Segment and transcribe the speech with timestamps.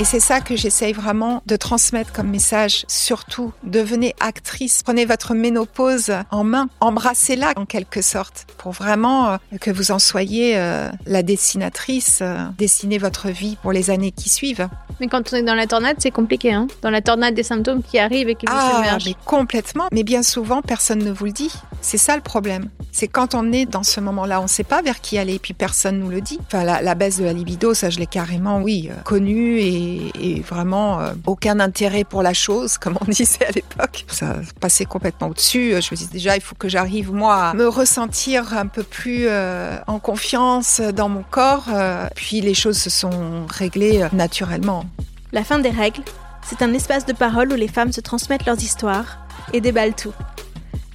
[0.00, 2.86] Et c'est ça que j'essaye vraiment de transmettre comme message.
[2.88, 4.82] Surtout, devenez actrice.
[4.82, 6.70] Prenez votre ménopause en main.
[6.80, 12.20] Embrassez-la en quelque sorte pour vraiment euh, que vous en soyez euh, la dessinatrice.
[12.22, 14.68] Euh, dessinez votre vie pour les années qui suivent.
[15.00, 17.82] Mais quand on est dans la tornade, c'est compliqué, hein Dans la tornade des symptômes
[17.82, 19.88] qui arrivent et qui vous ah, mais complètement.
[19.92, 21.52] Mais bien souvent, personne ne vous le dit.
[21.82, 22.70] C'est ça le problème.
[22.92, 25.38] C'est quand on est dans ce moment-là, on ne sait pas vers qui aller, et
[25.38, 26.38] puis personne nous le dit.
[26.46, 30.40] Enfin, la, la baisse de la libido, ça, je l'ai carrément, oui, connue et et,
[30.40, 34.04] vraiment euh, aucun intérêt pour la chose, comme on disait à l'époque.
[34.08, 35.70] Ça passait complètement au-dessus.
[35.80, 39.26] Je me disais déjà, il faut que j'arrive, moi, à me ressentir un peu plus
[39.28, 41.66] euh, en confiance dans mon corps.
[41.72, 44.84] Euh, puis les choses se sont réglées naturellement.
[45.32, 46.02] La fin des règles,
[46.42, 49.18] c'est un espace de parole où les femmes se transmettent leurs histoires
[49.52, 50.14] et déballent tout.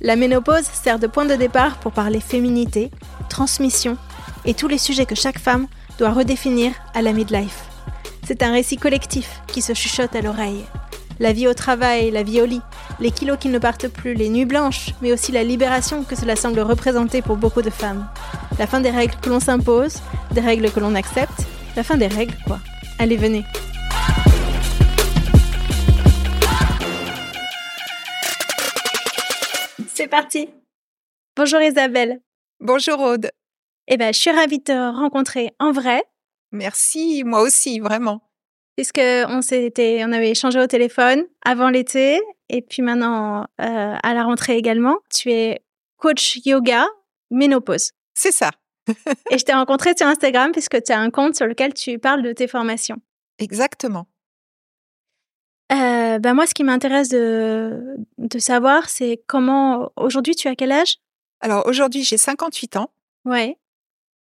[0.01, 2.91] La ménopause sert de point de départ pour parler féminité,
[3.29, 3.97] transmission
[4.45, 5.67] et tous les sujets que chaque femme
[5.97, 7.63] doit redéfinir à la midlife.
[8.27, 10.65] C'est un récit collectif qui se chuchote à l'oreille.
[11.19, 12.61] La vie au travail, la vie au lit,
[12.99, 16.35] les kilos qui ne partent plus, les nuits blanches, mais aussi la libération que cela
[16.35, 18.09] semble représenter pour beaucoup de femmes.
[18.57, 22.07] La fin des règles que l'on s'impose, des règles que l'on accepte, la fin des
[22.07, 22.59] règles quoi.
[22.97, 23.43] Allez, venez.
[29.93, 30.49] C'est parti.
[31.37, 32.21] Bonjour Isabelle.
[32.59, 33.29] Bonjour Aude.
[33.87, 36.03] Eh ben, je suis ravie de te rencontrer en vrai
[36.51, 38.21] Merci, moi aussi, vraiment.
[38.75, 44.13] Puisque on s'était, on avait échangé au téléphone avant l'été et puis maintenant euh, à
[44.13, 44.97] la rentrée également.
[45.13, 45.61] Tu es
[45.97, 46.85] coach yoga
[47.31, 47.91] ménopause.
[48.13, 48.51] C'est ça.
[49.31, 52.21] et je t'ai rencontré sur Instagram puisque tu as un compte sur lequel tu parles
[52.21, 52.97] de tes formations.
[53.39, 54.07] Exactement.
[55.71, 60.71] Euh, ben moi, ce qui m'intéresse de, de savoir, c'est comment aujourd'hui tu as quel
[60.71, 60.97] âge?
[61.41, 62.91] Alors aujourd'hui, j'ai 58 ans.
[63.25, 63.57] Ouais.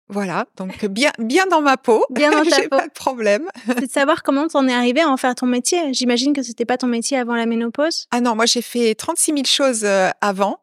[0.07, 2.05] Voilà, donc bien, bien dans ma peau.
[2.11, 2.69] Bien dans ta peau.
[2.69, 3.49] pas de problème.
[3.65, 5.93] C'est de savoir comment t'en es arrivé à en faire ton métier.
[5.93, 8.07] J'imagine que c'était pas ton métier avant la ménopause.
[8.11, 10.59] Ah non, moi j'ai fait 36 000 choses euh, avant.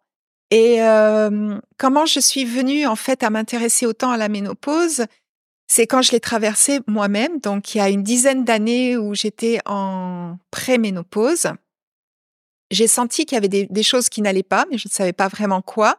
[0.51, 5.07] Et euh, comment je suis venue en fait à m'intéresser autant à la ménopause,
[5.67, 7.41] c'est quand je l'ai traversée moi-même.
[7.41, 11.49] Donc il y a une dizaine d'années où j'étais en pré-ménopause.
[12.71, 15.13] J'ai senti qu'il y avait des, des choses qui n'allaient pas, mais je ne savais
[15.13, 15.99] pas vraiment quoi.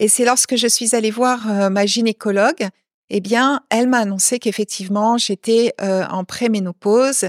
[0.00, 2.66] Et c'est lorsque je suis allée voir euh, ma gynécologue,
[3.10, 7.24] eh bien, elle m'a annoncé qu'effectivement, j'étais euh, en préménopause.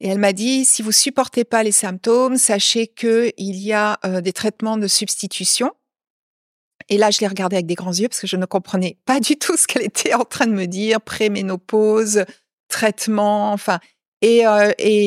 [0.00, 4.20] Et elle m'a dit, si vous supportez pas les symptômes, sachez qu'il y a euh,
[4.20, 5.72] des traitements de substitution.
[6.90, 9.18] Et là, je l'ai regardée avec des grands yeux parce que je ne comprenais pas
[9.20, 12.24] du tout ce qu'elle était en train de me dire, préménopause,
[12.68, 13.80] traitement, enfin.
[14.20, 14.42] Et,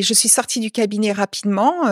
[0.01, 1.87] je suis sortie du cabinet rapidement.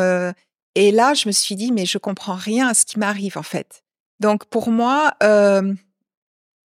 [0.74, 3.44] et là, je me suis dit, mais je comprends rien à ce qui m'arrive en
[3.44, 3.84] fait.
[4.22, 5.74] Donc pour moi, euh,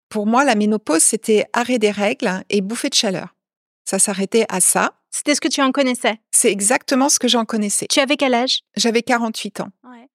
[0.07, 3.36] pour moi, la ménopause, c'était arrêt des règles et bouffée de chaleur.
[3.83, 4.94] Ça s'arrêtait à ça.
[5.12, 6.18] C'était ce que tu en connaissais?
[6.31, 7.88] C'est exactement ce que j'en connaissais.
[7.89, 8.62] Tu avais quel âge?
[8.77, 9.69] J'avais 48 ans.
[9.83, 10.07] Ouais.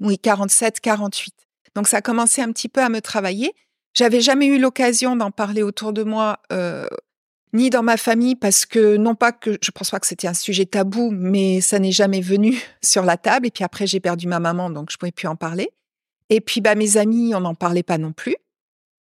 [0.00, 1.34] Oui, 47, 48.
[1.74, 3.52] Donc ça a commencé un petit peu à me travailler.
[3.92, 6.86] J'avais jamais eu l'occasion d'en parler autour de moi, euh,
[7.52, 10.34] ni dans ma famille, parce que non pas que je pense pas que c'était un
[10.34, 13.46] sujet tabou, mais ça n'est jamais venu sur la table.
[13.46, 15.70] Et puis après, j'ai perdu ma maman, donc je pouvais plus en parler.
[16.30, 18.36] Et puis, bah, mes amis, on n'en parlait pas non plus.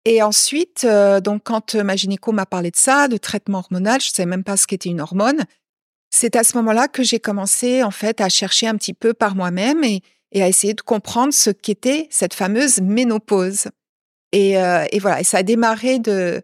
[0.04, 4.10] Et ensuite, euh, donc, quand ma gynéco m'a parlé de ça, de traitement hormonal, je
[4.10, 5.44] ne savais même pas ce qu'était une hormone.
[6.10, 9.34] C'est à ce moment-là que j'ai commencé, en fait, à chercher un petit peu par
[9.34, 10.02] moi-même et,
[10.34, 13.68] à essayer de comprendre ce qu'était cette fameuse ménopause.
[14.32, 16.42] Et, euh, voilà, et ça a démarré de,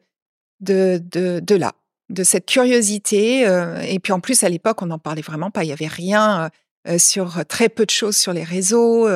[0.61, 1.73] là,
[2.09, 3.47] de cette curiosité.
[3.47, 5.65] Euh, et puis en plus, à l'époque, on n'en parlait vraiment pas.
[5.65, 6.51] Il n'y avait rien
[6.97, 9.07] sur très peu de choses sur les réseaux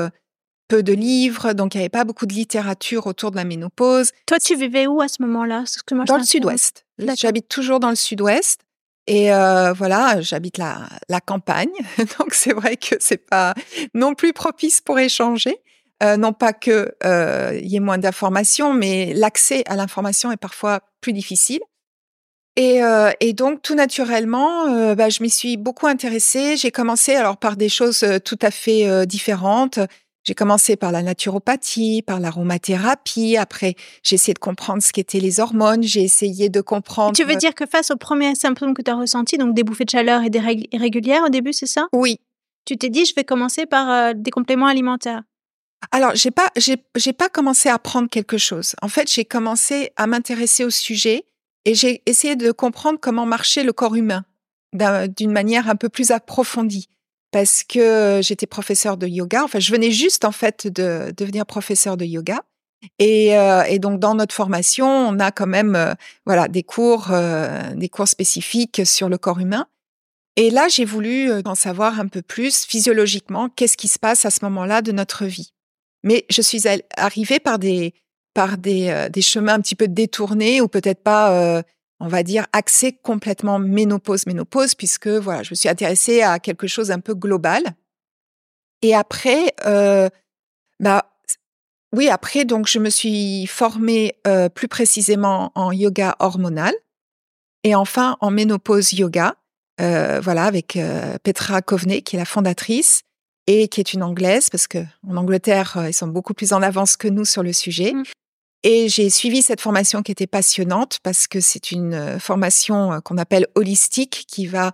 [0.68, 4.12] peu de livres, donc il n'y avait pas beaucoup de littérature autour de la ménopause.
[4.26, 5.64] Toi, tu vivais où à ce moment-là?
[6.06, 6.84] Dans le sud-ouest.
[7.16, 8.60] J'habite toujours dans le sud-ouest.
[9.06, 11.72] Et euh, voilà, j'habite la, la campagne,
[12.18, 13.52] donc c'est vrai que c'est pas
[13.92, 15.58] non plus propice pour échanger.
[16.02, 20.80] Euh, non pas que euh, y ait moins d'informations, mais l'accès à l'information est parfois
[21.00, 21.60] plus difficile.
[22.56, 26.56] Et, euh, et donc tout naturellement, euh, bah, je m'y suis beaucoup intéressée.
[26.56, 29.78] J'ai commencé alors par des choses tout à fait différentes.
[30.24, 33.36] J'ai commencé par la naturopathie, par l'aromathérapie.
[33.36, 35.82] Après, j'ai essayé de comprendre ce qu'étaient les hormones.
[35.82, 37.14] J'ai essayé de comprendre.
[37.14, 39.84] tu veux dire que face aux premiers symptômes que tu as ressentis, donc des bouffées
[39.84, 41.88] de chaleur et des règles irrégulières au début, c'est ça?
[41.92, 42.20] Oui.
[42.64, 45.22] Tu t'es dit, je vais commencer par euh, des compléments alimentaires.
[45.92, 48.74] Alors, j'ai pas, j'ai, pas commencé à prendre quelque chose.
[48.80, 51.26] En fait, j'ai commencé à m'intéresser au sujet
[51.66, 54.24] et j'ai essayé de comprendre comment marchait le corps humain
[54.72, 56.88] d'une manière un peu plus approfondie
[57.34, 59.42] parce que j'étais professeur de yoga.
[59.42, 62.38] Enfin, je venais juste en fait de devenir professeur de yoga.
[63.00, 63.34] Et,
[63.80, 65.96] donc dans notre formation, on a quand même
[66.26, 67.08] voilà des cours,
[67.74, 69.66] des cours spécifiques sur le corps humain.
[70.36, 74.30] Et là, j'ai voulu en savoir un peu plus physiologiquement qu'est-ce qui se passe à
[74.30, 75.52] ce moment-là de notre vie.
[76.04, 77.94] Mais je suis arrivée par des
[78.32, 81.64] par des, des chemins un petit peu détournés ou peut-être pas
[82.04, 86.66] on va dire, axé complètement ménopause, ménopause, puisque voilà, je me suis intéressée à quelque
[86.66, 87.62] chose un peu global.
[88.82, 90.10] Et après, euh,
[90.80, 91.10] bah,
[91.96, 96.74] oui, après, donc, je me suis formée euh, plus précisément en yoga hormonal
[97.62, 99.36] et enfin en ménopause yoga,
[99.80, 100.78] euh, voilà, avec
[101.22, 103.00] Petra Coveney, qui est la fondatrice
[103.46, 106.98] et qui est une anglaise, parce que en Angleterre, ils sont beaucoup plus en avance
[106.98, 107.94] que nous sur le sujet.
[107.94, 108.04] Mmh.
[108.66, 113.00] Et j'ai suivi cette formation qui était passionnante parce que c'est une euh, formation euh,
[113.00, 114.72] qu'on appelle holistique qui va,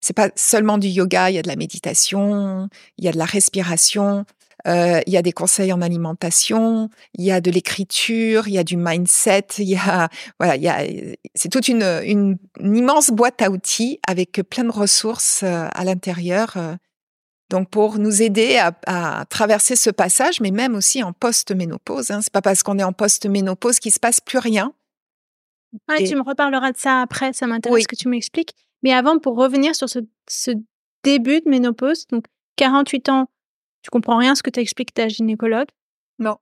[0.00, 2.68] c'est pas seulement du yoga, il y a de la méditation,
[2.98, 4.24] il y a de la respiration,
[4.66, 8.58] euh, il y a des conseils en alimentation, il y a de l'écriture, il y
[8.58, 10.08] a du mindset, il y a
[10.40, 10.84] voilà, il y a
[11.36, 16.56] c'est toute une, une, immense boîte à outils avec plein de ressources à l'intérieur
[17.50, 22.10] donc pour nous aider à, traverser ce passage, mais même aussi en post-ménopause.
[22.10, 22.20] Hein.
[22.20, 24.72] C'est pas parce qu'on est en post-ménopause qu'il se passe plus rien.
[25.96, 28.54] Tu me reparleras de ça après, ça m'intéresse que tu m'expliques.
[28.82, 30.00] Mais avant, pour revenir sur ce,
[31.04, 32.24] début de ménopause, donc
[32.56, 33.26] 48 ans,
[33.82, 35.68] tu comprends rien ce que t'expliques ta gynécologue?
[36.18, 36.36] Non.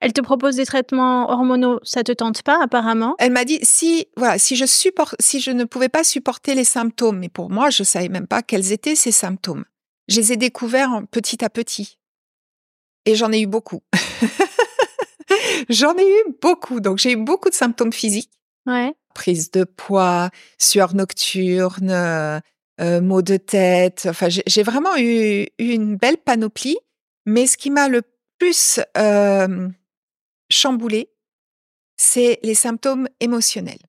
[0.00, 3.14] Elle te propose des traitements hormonaux, ça te tente pas apparemment?
[3.18, 6.64] Elle m'a dit si voilà, si je supporte si je ne pouvais pas supporter les
[6.64, 9.64] symptômes, mais pour moi, je savais même pas quels étaient ces symptômes
[10.10, 11.98] je les ai découverts petit à petit.
[13.06, 13.82] Et j'en ai eu beaucoup.
[15.70, 16.80] j'en ai eu beaucoup.
[16.80, 18.32] Donc, j'ai eu beaucoup de symptômes physiques.
[18.66, 18.92] Ouais.
[19.14, 24.06] Prise de poids, sueur nocturne, euh, maux de tête.
[24.10, 26.76] Enfin, j'ai vraiment eu, une belle panoplie.
[27.24, 28.02] Mais ce qui m'a le
[28.38, 29.68] plus euh,
[30.50, 31.10] chamboulé,
[31.96, 33.86] c'est les symptômes émotionnels.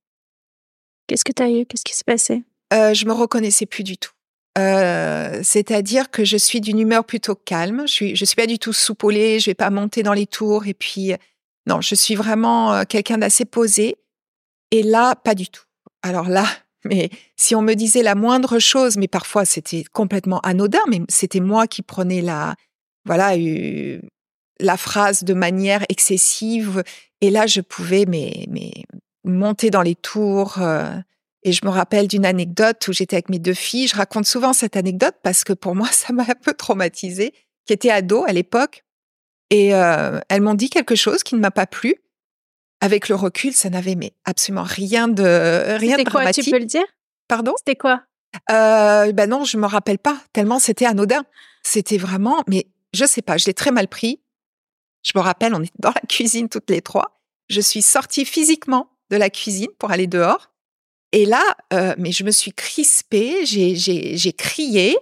[1.08, 1.66] Qu'est-ce que tu as eu?
[1.66, 2.44] Qu'est-ce qui s'est passé?
[2.74, 4.12] Euh, Je me reconnaissais plus du tout.
[4.58, 7.84] Euh, c'est-à-dire que je suis d'une humeur plutôt calme.
[7.88, 9.40] Je suis, je suis pas du tout soupolée.
[9.40, 10.68] Je vais pas monter dans les tours.
[10.68, 11.14] Et puis,
[11.68, 13.98] non, je suis vraiment euh, quelqu'un d'assez posé.
[14.72, 15.64] Et là, pas du tout.
[16.02, 16.46] Alors là,
[16.86, 21.40] mais si on me disait la moindre chose, mais parfois c'était complètement anodin, mais c'était
[21.40, 22.56] moi qui prenais la,
[23.06, 23.36] voilà,
[24.60, 26.84] la phrase de manière excessive.
[27.22, 28.72] Et là, je pouvais mais, mais
[29.24, 30.60] monter dans les tours.
[30.60, 30.92] Euh,
[31.44, 33.88] et je me rappelle d'une anecdote où j'étais avec mes deux filles.
[33.88, 37.34] Je raconte souvent cette anecdote parce que pour moi, ça m'a un peu traumatisée,
[37.66, 38.84] qui était ado à l'époque.
[39.50, 41.96] Et euh, elles m'ont dit quelque chose qui ne m'a pas plu.
[42.80, 46.46] Avec le recul, ça n'avait mais absolument rien de rien de dramatique.
[46.46, 46.86] Quoi, tu peux le dire?
[47.28, 47.54] Pardon?
[47.60, 48.04] C'était quoi?
[48.50, 50.20] Euh, Ben non, je me rappelle pas.
[50.34, 51.24] Tellement c'était anodin.
[51.64, 53.38] C'était vraiment, mais je sais pas.
[53.38, 54.22] Je l'ai très mal pris.
[55.04, 57.22] Je me rappelle, on était dans la cuisine toutes les trois.
[57.50, 60.52] Je suis sortie physiquement de la cuisine pour aller dehors.
[61.12, 64.98] Et là, euh, mais je me suis crispée, j'ai crié,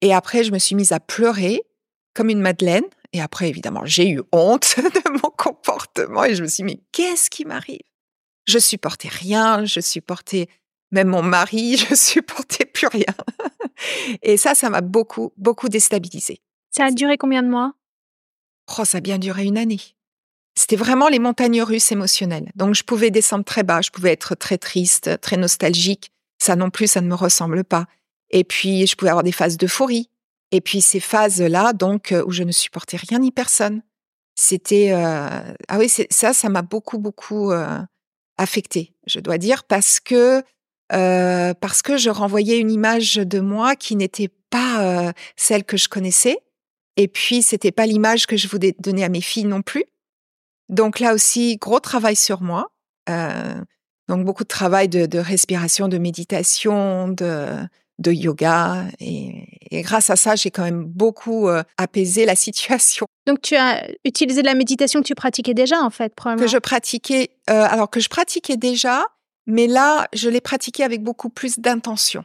[0.00, 1.62] et après je me suis mise à pleurer
[2.14, 2.84] comme une madeleine.
[3.14, 6.80] Et après, évidemment, j'ai eu honte de mon comportement et je me suis dit, mais
[6.92, 7.82] qu'est-ce qui m'arrive?
[8.46, 10.48] Je supportais rien, je supportais
[10.90, 13.14] même mon mari, je supportais plus rien.
[14.22, 16.40] et ça, ça m'a beaucoup, beaucoup déstabilisée.
[16.70, 17.74] Ça a duré combien de mois?
[18.78, 19.80] Oh, ça a bien duré une année.
[20.54, 22.50] C'était vraiment les montagnes russes émotionnelles.
[22.54, 26.12] Donc je pouvais descendre très bas, je pouvais être très triste, très nostalgique.
[26.38, 27.86] Ça non plus, ça ne me ressemble pas.
[28.30, 30.10] Et puis je pouvais avoir des phases d'euphorie.
[30.50, 33.82] Et puis ces phases-là, donc euh, où je ne supportais rien ni personne.
[34.34, 35.54] C'était euh...
[35.68, 37.78] ah oui, ça, ça m'a beaucoup beaucoup euh,
[38.38, 40.42] affecté, je dois dire, parce que
[40.92, 45.76] euh, parce que je renvoyais une image de moi qui n'était pas euh, celle que
[45.76, 46.38] je connaissais.
[46.96, 49.84] Et puis c'était pas l'image que je voulais donner à mes filles non plus.
[50.72, 52.72] Donc là aussi, gros travail sur moi.
[53.08, 53.60] Euh,
[54.08, 57.46] donc beaucoup de travail de, de, respiration, de méditation, de,
[57.98, 58.86] de yoga.
[58.98, 63.06] Et, et, grâce à ça, j'ai quand même beaucoup euh, apaisé la situation.
[63.26, 66.46] Donc tu as utilisé de la méditation que tu pratiquais déjà en fait, probablement.
[66.46, 69.04] Que je pratiquais, euh, alors que je pratiquais déjà,
[69.46, 72.24] mais là, je l'ai pratiqué avec beaucoup plus d'intention.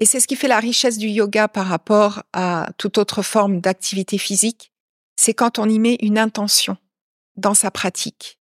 [0.00, 3.60] Et c'est ce qui fait la richesse du yoga par rapport à toute autre forme
[3.60, 4.72] d'activité physique,
[5.14, 6.76] c'est quand on y met une intention
[7.36, 8.38] dans sa pratique.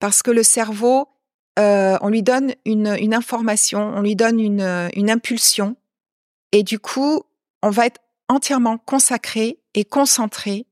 [0.00, 1.08] Parce que le cerveau,
[1.58, 5.76] euh, on lui donne une, information, on lui donne une, impulsion,
[6.52, 7.22] et du coup,
[7.62, 10.66] on va être entièrement consacré et concentré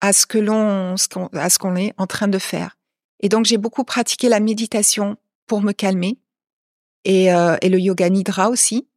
[0.00, 0.94] à ce que l'on,
[1.34, 2.78] à ce qu'on est en train de faire.
[3.20, 6.18] Et donc, j'ai beaucoup pratiqué la méditation pour me calmer
[7.04, 8.88] et, euh, le yoga nidra aussi.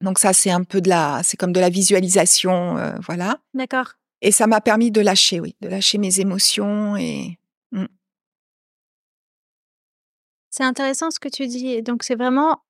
[0.00, 3.38] Donc ça, c'est un peu de la, c'est comme de la visualisation, euh, voilà.
[3.54, 3.94] D'accord.
[4.22, 7.38] Et ça m'a permis de lâcher, oui, de lâcher mes émotions et.
[7.72, 7.86] Mm.
[10.50, 11.82] C'est intéressant ce que tu dis.
[11.82, 12.62] Donc c'est vraiment,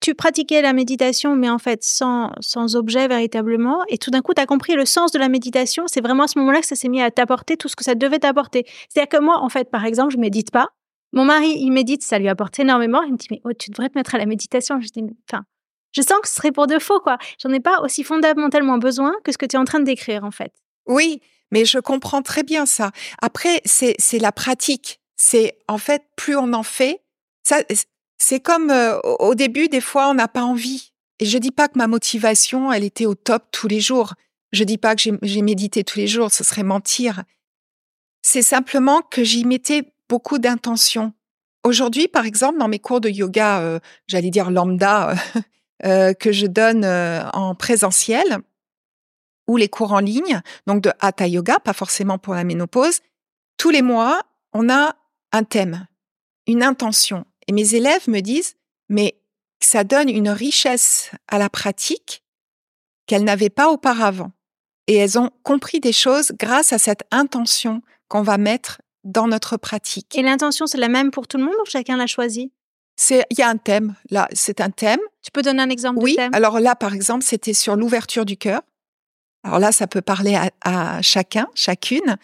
[0.00, 3.84] tu pratiquais la méditation, mais en fait sans, sans objet véritablement.
[3.88, 5.84] Et tout d'un coup, tu as compris le sens de la méditation.
[5.86, 7.94] C'est vraiment à ce moment-là que ça s'est mis à t'apporter tout ce que ça
[7.94, 8.66] devait t'apporter.
[8.88, 10.70] C'est-à-dire que moi, en fait, par exemple, je médite pas.
[11.12, 13.02] Mon mari, il médite, ça lui apporte énormément.
[13.02, 14.80] Il me dit, mais oh, tu devrais te mettre à la méditation.
[14.80, 15.44] Je dis, enfin,
[15.92, 17.16] je sens que ce serait pour de faux, quoi.
[17.40, 20.24] J'en ai pas aussi fondamentalement besoin que ce que tu es en train de décrire,
[20.24, 20.52] en fait.
[20.86, 22.92] Oui, mais je comprends très bien ça.
[23.22, 25.00] Après, c'est la pratique.
[25.16, 27.02] C'est en fait, plus on en fait,
[27.42, 27.62] ça,
[28.18, 30.92] c'est comme euh, au début, des fois, on n'a pas envie.
[31.18, 34.14] Et je dis pas que ma motivation, elle était au top tous les jours.
[34.52, 37.24] Je dis pas que j'ai médité tous les jours, ce serait mentir.
[38.22, 41.12] C'est simplement que j'y mettais beaucoup d'intention.
[41.64, 45.14] Aujourd'hui, par exemple, dans mes cours de yoga, euh, j'allais dire lambda,
[45.84, 48.38] euh, que je donne euh, en présentiel,
[49.46, 53.00] ou les cours en ligne, donc de Hatha Yoga, pas forcément pour la ménopause,
[53.56, 54.20] tous les mois,
[54.52, 54.96] on a
[55.32, 55.86] un thème,
[56.46, 57.24] une intention.
[57.46, 58.56] Et mes élèves me disent,
[58.88, 59.18] mais
[59.60, 62.22] ça donne une richesse à la pratique
[63.06, 64.32] qu'elles n'avaient pas auparavant.
[64.88, 69.56] Et elles ont compris des choses grâce à cette intention qu'on va mettre dans notre
[69.56, 70.16] pratique.
[70.16, 72.52] Et l'intention, c'est la même pour tout le monde ou chacun l'a choisi
[72.96, 75.00] c'est il y a un thème là, c'est un thème.
[75.22, 76.34] Tu peux donner un exemple oui, de thème?
[76.34, 78.62] alors là par exemple, c'était sur l'ouverture du cœur.
[79.46, 82.16] Alors là, ça peut parler à, chacun, chacune,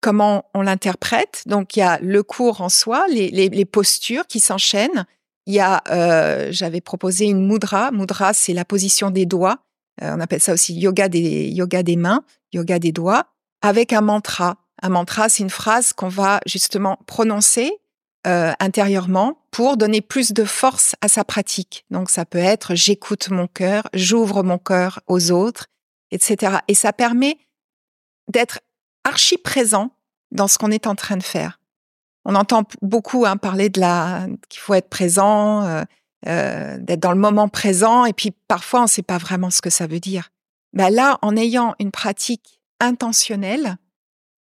[0.00, 1.44] comment on l'interprète.
[1.46, 5.06] Donc il y a le cours en soi, les postures qui s'enchaînent.
[5.46, 7.90] Il y a, euh, j'avais proposé une mudra.
[7.90, 9.58] Mudra, c'est la position des doigts.
[10.02, 13.26] Euh, on appelle ça aussi yoga des yoga des mains, yoga des doigts,
[13.62, 14.56] avec un mantra.
[14.82, 17.72] Un mantra, c'est une phrase qu'on va justement prononcer
[18.26, 21.84] euh, intérieurement pour donner plus de force à sa pratique.
[21.90, 25.66] Donc ça peut être j'écoute mon cœur, j'ouvre mon cœur aux autres,
[26.14, 26.58] etc.
[26.68, 27.38] Et ça permet
[28.28, 28.60] d'être
[29.04, 29.90] archi présent
[30.30, 31.60] dans ce qu'on est en train de faire.
[32.24, 35.82] On entend beaucoup hein, parler de la qu'il faut être présent, euh,
[36.26, 39.60] euh, d'être dans le moment présent, et puis parfois on ne sait pas vraiment ce
[39.60, 40.30] que ça veut dire.
[40.72, 43.76] Ben là, en ayant une pratique intentionnelle,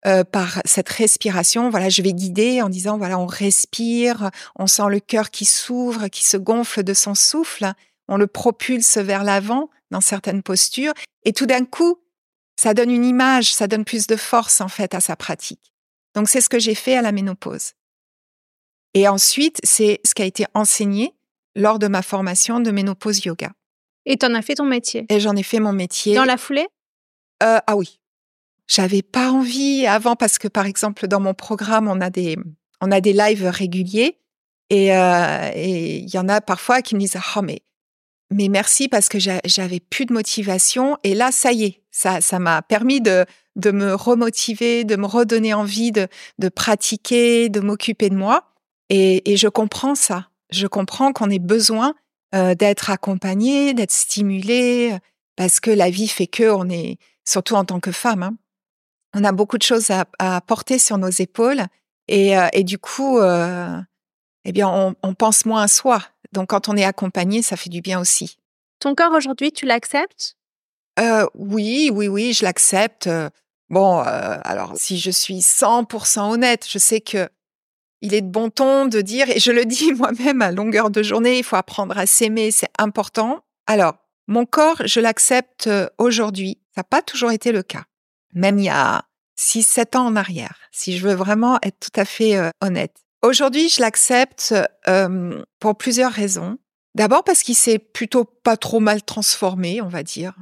[0.06, 1.72] euh, par cette respiration.
[1.72, 6.08] Voilà, je vais guider en disant voilà, on respire, on sent le cœur qui s'ouvre,
[6.08, 7.74] qui se gonfle de son souffle,
[8.08, 12.02] on le propulse vers l'avant dans certaines postures, et tout d'un coup,
[12.60, 15.74] ça donne une image, ça donne plus de force en fait à sa pratique.
[16.16, 17.74] Donc c'est ce que j'ai fait à la ménopause.
[18.94, 21.14] Et ensuite, c'est ce qui a été enseigné
[21.56, 23.52] lors de ma formation de ménopause yoga.
[24.06, 25.06] Et tu en as fait ton métier?
[25.10, 26.16] Et j'en ai fait mon métier.
[26.16, 26.68] Dans la foulée?
[27.44, 28.00] Euh, Ah oui,
[28.68, 32.38] j'avais pas envie avant parce que par exemple dans mon programme on a des
[32.82, 34.20] on a des lives réguliers
[34.70, 37.62] et euh, et il y en a parfois qui me disent oh mais
[38.32, 40.98] mais merci parce que j'avais plus de motivation.
[41.04, 43.26] Et là ça y est ça ça m'a permis de
[43.58, 46.08] me remotiver de me redonner envie de
[46.50, 48.54] pratiquer de m'occuper de moi.
[48.90, 50.30] Et, je comprends ça.
[50.50, 51.94] Je comprends qu'on ait besoin
[52.36, 54.98] euh, d'être accompagné d'être stimulé
[55.36, 58.38] parce que la vie fait que on est surtout en tant que femme hein,
[59.14, 61.64] on a beaucoup de choses à, porter sur nos épaules.
[62.08, 63.80] Et, euh, du coup, euh,
[64.46, 66.02] eh bien, on, pense moins à soi.
[66.32, 68.38] Donc, quand on est accompagné, ça fait du bien aussi.
[68.80, 70.36] Ton corps aujourd'hui, tu l'acceptes?
[71.00, 73.10] Euh, Oui, oui, oui, je l'accepte.
[73.70, 77.30] Bon, euh, alors si je suis 100% honnête, je sais que
[78.02, 81.04] il est de bon ton de dire, et je le dis moi-même à longueur de
[81.04, 83.44] journée, il faut apprendre à s'aimer, c'est important.
[83.66, 83.96] Alors,
[84.28, 86.60] mon corps, je l'accepte euh, aujourd'hui.
[86.76, 87.84] Ça n'a pas toujours été le cas.
[88.34, 89.04] Même il y a
[89.36, 92.96] 6, 7 ans en arrière, si je veux vraiment être tout à fait euh, honnête.
[93.28, 94.56] Aujourd'hui, je l'accepte
[94.88, 96.58] euh, pour plusieurs raisons.
[96.96, 100.34] D'abord parce qu'il s'est plutôt pas trop mal transformé, on va dire,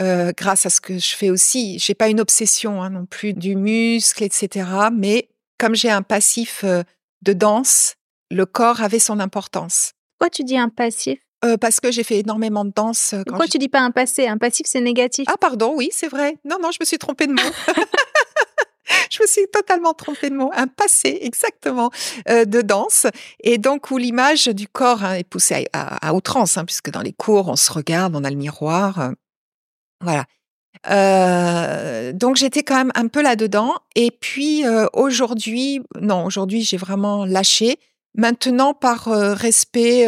[0.00, 1.78] euh, grâce à ce que je fais aussi.
[1.78, 4.68] J'ai pas une obsession hein, non plus du muscle, etc.
[4.92, 5.28] Mais
[5.58, 6.82] comme j'ai un passif euh,
[7.22, 7.94] de danse,
[8.32, 9.92] le corps avait son importance.
[10.18, 11.20] Pourquoi tu dis un passif?
[11.44, 13.10] Euh, Parce que j'ai fait énormément de danse.
[13.12, 14.26] Quand Pourquoi je- tu dis pas un passé?
[14.26, 15.26] Un passif, c'est négatif.
[15.30, 16.38] Ah pardon, oui, c'est vrai.
[16.44, 17.42] Non, non, je me suis trompée de mot.
[19.10, 20.50] je me suis totalement trompée de mot.
[20.54, 21.90] Un passé, exactement,
[22.28, 23.06] euh, de danse.
[23.40, 26.90] Et donc, où l'image du corps hein, est poussée à, à- à outrance, hein, puisque
[26.90, 29.00] dans les cours, on se regarde, on a le miroir.
[29.00, 29.10] euh,
[30.02, 30.24] voilà.
[30.90, 33.74] Euh, donc, j'étais quand même un peu là-dedans.
[33.94, 37.78] Et puis, aujourd'hui, non, aujourd'hui, j'ai vraiment lâché.
[38.14, 40.06] Maintenant, par respect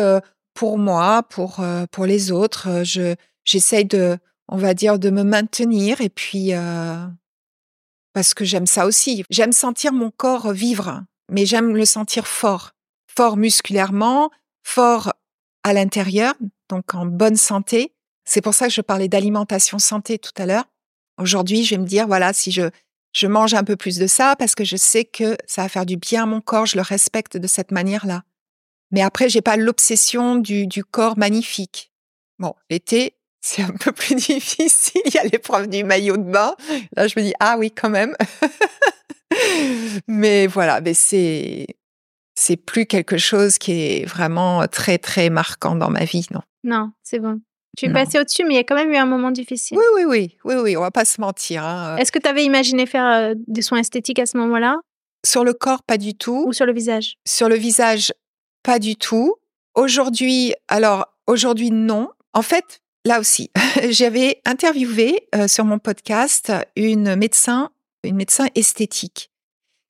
[0.55, 4.19] pour moi, pour, pour les autres, je, j'essaye de,
[4.49, 6.53] on va dire, de me maintenir et puis
[8.19, 9.23] parce que j'aime ça aussi.
[9.31, 12.73] J'aime sentir mon corps vivre, mais j'aime le sentir fort,
[13.07, 14.33] fort musculairement,
[14.65, 15.13] fort
[15.63, 16.35] à l'intérieur,
[16.69, 17.95] donc en bonne santé.
[18.25, 20.65] C'est pour ça que je parlais d'alimentation santé tout à l'heure.
[21.17, 22.71] Aujourd'hui, je vais me dire voilà, si je
[23.13, 25.87] je mange un peu plus de ça parce que je sais que ça va faire
[25.87, 28.25] du bien à mon corps, je le respecte de cette manière-là.
[28.91, 31.93] Mais après, j'ai pas l'obsession du, du corps magnifique.
[32.41, 35.01] Bon, l'été, c'est un peu plus difficile.
[35.05, 36.55] Il y a l'épreuve du maillot de bain.
[36.97, 38.15] Là, je me dis, ah oui, quand même.
[40.07, 41.67] mais voilà, mais c'est,
[42.35, 46.41] c'est plus quelque chose qui est vraiment très, très marquant dans ma vie, non.
[46.65, 47.41] Non, c'est bon.
[47.77, 49.79] Tu es passé au-dessus, mais il y a quand même eu un moment difficile.
[49.79, 51.63] Oui, oui, oui, oui, oui, on va pas se mentir.
[51.65, 51.97] hein.
[51.97, 54.79] Est-ce que tu avais imaginé faire euh, des soins esthétiques à ce moment-là?
[55.25, 56.45] Sur le corps, pas du tout.
[56.49, 57.19] ou sur le visage?
[57.27, 58.13] Sur le visage,
[58.65, 59.37] pas du tout.
[59.77, 62.09] Aujourd'hui, alors aujourd'hui non.
[62.35, 63.51] En fait, là aussi,
[63.91, 67.71] j'avais interviewé euh, sur mon podcast une médecin,
[68.05, 69.31] une médecin esthétique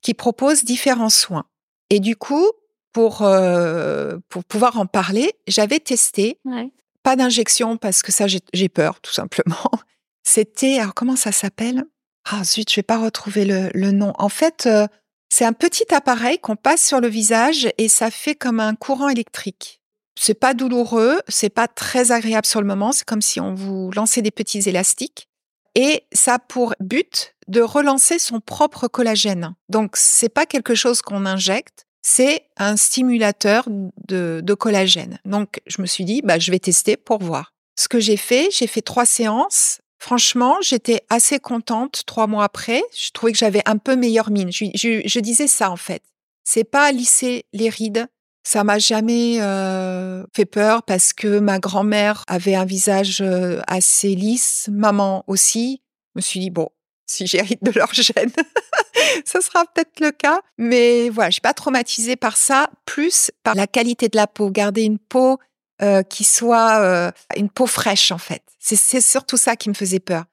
[0.03, 1.45] qui propose différents soins.
[1.91, 2.47] Et du coup,
[2.93, 6.71] pour euh, pour pouvoir en parler, j'avais testé Ouais.
[7.03, 9.71] pas d'injection parce que ça j'ai j'ai peur tout simplement.
[10.25, 11.85] C'était alors comment ça s'appelle?
[12.31, 14.13] Ah zut, je vais pas retrouver le, le nom.
[14.19, 14.87] En fait, euh,
[15.31, 19.09] c'est un petit appareil qu'on passe sur le visage et ça fait comme un courant
[19.09, 19.78] électrique.
[20.21, 23.91] C'est pas douloureux, c'est pas très agréable sur le moment, c'est comme si on vous
[23.93, 25.29] lançait des petits élastiques
[25.75, 29.55] et ça a pour but de relancer son propre collagène.
[29.69, 35.19] Donc c'est pas quelque chose qu'on injecte, c'est un stimulateur de, collagène.
[35.25, 37.53] Donc je me suis dit bah je vais tester pour voir.
[37.79, 39.81] Ce que j'ai fait, j'ai fait trois séances.
[40.01, 42.83] Franchement, j'étais assez contente trois mois après.
[42.97, 44.51] Je trouvais que j'avais un peu meilleure mine.
[44.51, 46.03] Je, je- je disais ça en fait.
[46.45, 48.07] C'est pas lisser les rides.
[48.49, 54.15] Ça m'a jamais euh, fait peur parce que ma grand-mère avait un visage euh, assez
[54.15, 55.83] lisse, maman aussi.
[56.15, 56.71] Je me suis dit bon,
[57.07, 58.33] si j'hérite de leur gène,
[59.27, 60.41] ce sera peut-être le cas.
[60.57, 64.49] Mais voilà, je suis pas traumatisée par ça, plus par la qualité de la peau.
[64.49, 65.39] Garder une peau
[65.83, 68.43] euh, qui soit une peau fraîche en fait.
[68.59, 70.25] C'est surtout ça qui me faisait peur,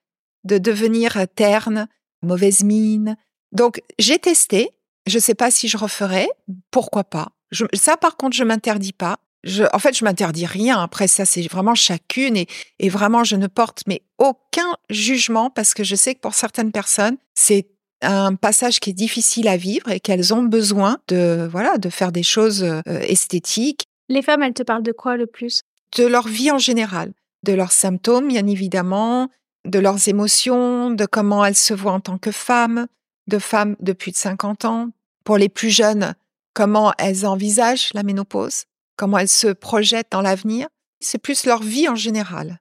[0.45, 1.89] de devenir terne,
[2.21, 3.17] mauvaise mine.
[3.51, 4.69] Donc j'ai testé.
[5.05, 6.29] Je sais pas si je referai.
[6.71, 9.17] Pourquoi pas je, Ça par contre, je m'interdis pas.
[9.43, 10.81] Je, en fait, je m'interdis rien.
[10.81, 12.47] Après ça, c'est vraiment chacune et,
[12.79, 16.71] et vraiment, je ne porte mais aucun jugement parce que je sais que pour certaines
[16.71, 17.67] personnes, c'est
[18.01, 22.11] un passage qui est difficile à vivre et qu'elles ont besoin de voilà de faire
[22.11, 25.61] des choses euh, esthétiques Les femmes, elles te parlent de quoi le plus?
[25.97, 29.29] De leur vie en général, de leurs symptômes, bien évidemment,
[29.65, 32.87] de leurs émotions, de comment elles se voient en tant que femmes,
[33.27, 34.89] de femmes de plus de 50 ans.
[35.23, 36.13] Pour les plus jeunes,
[36.55, 38.63] comment elles envisagent la ménopause,
[38.97, 40.67] comment elles se projettent dans l'avenir.
[40.99, 42.59] C'est plus leur vie en général.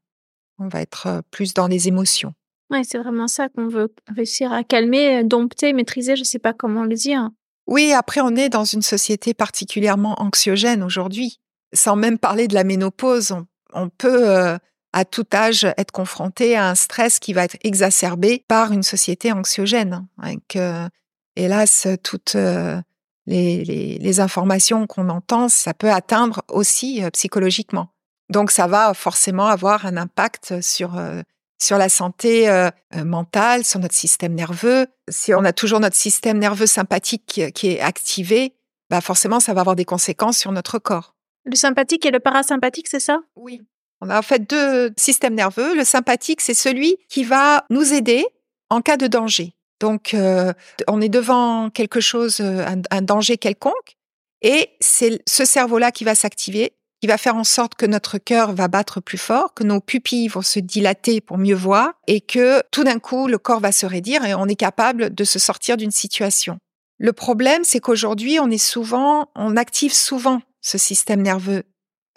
[0.58, 2.34] On va être euh, plus dans les émotions.
[2.70, 6.52] Ouais, c'est vraiment ça qu'on veut réussir à calmer, euh, dompter, maîtriser, je sais pas
[6.52, 7.30] comment le dire.
[7.66, 11.38] Oui, après, on est dans une société particulièrement anxiogène aujourd'hui.
[11.72, 14.58] Sans même parler de la ménopause, on, on peut, euh,
[14.92, 19.32] à tout âge, être confronté à un stress qui va être exacerbé par une société
[19.32, 20.06] anxiogène.
[20.20, 20.88] Avec, euh,
[21.36, 22.80] hélas, toutes euh,
[23.26, 27.88] les, les- les informations qu'on entend, ça peut atteindre aussi euh, psychologiquement.
[28.30, 31.22] Donc, ça va forcément avoir un impact sur, euh,
[31.60, 32.70] sur la santé euh,
[33.04, 34.86] mentale, sur notre système nerveux.
[35.10, 38.54] Si on a toujours notre système nerveux sympathique qui, qui est activé,
[38.90, 41.14] bah forcément, ça va avoir des conséquences sur notre corps.
[41.44, 43.20] Le sympathique et le parasympathique, c'est ça?
[43.36, 43.60] Oui.
[44.00, 45.74] On a en fait deux systèmes nerveux.
[45.74, 48.24] Le sympathique, c'est celui qui va nous aider
[48.70, 49.54] en cas de danger.
[49.80, 50.52] Donc, euh,
[50.88, 53.96] on est devant quelque chose, euh, un, un danger quelconque,
[54.42, 58.54] et c'est ce cerveau-là qui va s'activer, qui va faire en sorte que notre cœur
[58.54, 62.62] va battre plus fort, que nos pupilles vont se dilater pour mieux voir, et que
[62.70, 65.76] tout d'un coup, le corps va se raidir et on est capable de se sortir
[65.76, 66.58] d'une situation.
[66.98, 71.64] Le problème, c'est qu'aujourd'hui, on est souvent, on active souvent ce système nerveux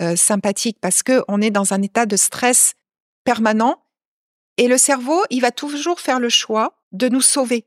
[0.01, 2.75] euh, sympathique parce que on est dans un état de stress
[3.25, 3.83] permanent
[4.57, 7.65] et le cerveau, il va toujours faire le choix de nous sauver.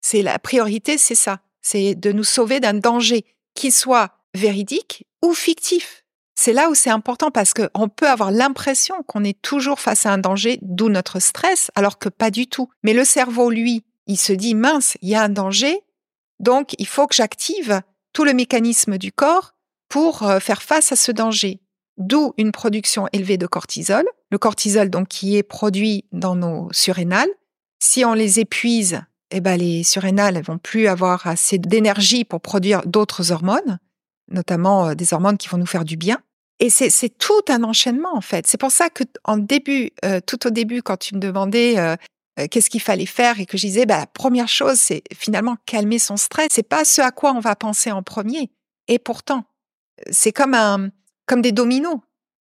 [0.00, 1.40] C'est la priorité, c'est ça.
[1.60, 6.04] C'est de nous sauver d'un danger, qu'il soit véridique ou fictif.
[6.34, 10.12] C'est là où c'est important parce qu'on peut avoir l'impression qu'on est toujours face à
[10.12, 12.68] un danger, d'où notre stress, alors que pas du tout.
[12.82, 15.80] Mais le cerveau, lui, il se dit, mince, il y a un danger,
[16.40, 17.82] donc il faut que j'active
[18.12, 19.54] tout le mécanisme du corps
[19.88, 21.60] pour euh, faire face à ce danger.
[21.98, 24.04] D'où une production élevée de cortisol.
[24.30, 27.28] Le cortisol, donc, qui est produit dans nos surrénales.
[27.84, 32.40] Si on les épuise, eh ben, les surrénales ne vont plus avoir assez d'énergie pour
[32.40, 33.80] produire d'autres hormones,
[34.30, 36.22] notamment euh, des hormones qui vont nous faire du bien.
[36.60, 38.46] Et c'est tout un enchaînement en fait.
[38.46, 41.96] C'est pour ça que en début, euh, tout au début, quand tu me demandais euh,
[42.48, 45.98] qu'est-ce qu'il fallait faire et que je disais, bah, la première chose, c'est finalement calmer
[45.98, 46.46] son stress.
[46.52, 48.52] C'est pas ce à quoi on va penser en premier.
[48.86, 49.44] Et pourtant,
[50.12, 50.90] c'est comme un,
[51.26, 51.98] comme des dominos.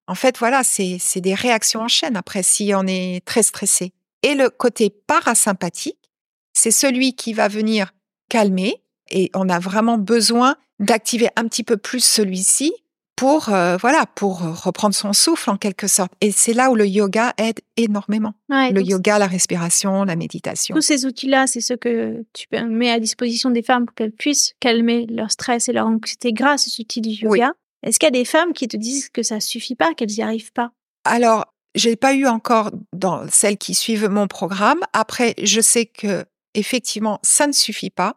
[0.06, 3.93] En fait, voilà, c'est des réactions en chaîne après si on est très stressé.
[4.24, 6.12] Et le côté parasympathique,
[6.54, 7.94] c'est celui qui va venir
[8.30, 12.74] calmer et on a vraiment besoin d'activer un petit peu plus celui-ci
[13.16, 16.14] pour euh, voilà pour reprendre son souffle en quelque sorte.
[16.22, 18.34] Et c'est là où le yoga aide énormément.
[18.50, 20.74] Le yoga la respiration la méditation.
[20.74, 24.14] Tous ces outils là c'est ce que tu mets à disposition des femmes pour qu'elles
[24.14, 27.52] puissent calmer leur stress et leur anxiété grâce aux outils du yoga.
[27.84, 30.22] Est-ce qu'il y a des femmes qui te disent que ça suffit pas qu'elles n'y
[30.22, 30.72] arrivent pas?
[31.04, 36.26] Alors j'ai pas eu encore dans celles qui suivent mon programme après je sais que
[36.54, 38.15] effectivement, ça ne suffit pas.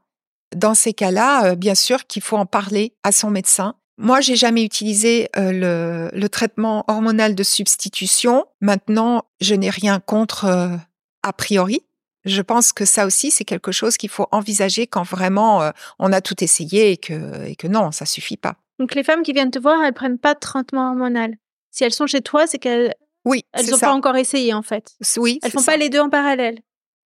[0.55, 3.75] Dans ces cas-là, euh, bien sûr qu'il faut en parler à son médecin.
[3.99, 8.47] Moi, j'ai jamais utilisé euh, le, traitement hormonal de substitution.
[8.61, 10.77] Maintenant, je n'ai rien contre euh,
[11.23, 11.83] a priori.
[12.25, 16.21] Je pense que ça aussi, c'est quelque chose qu'il faut envisager quand vraiment on a
[16.21, 18.55] tout essayé et que, et que non, ça suffit pas.
[18.79, 21.35] Donc les femmes qui viennent te voir, elles prennent pas de traitement hormonal.
[21.73, 24.95] Si elles sont chez toi, c'est qu'elles oui, elles n'ont pas encore essayé en fait.
[25.17, 26.61] Oui, elles font pas les deux en parallèle.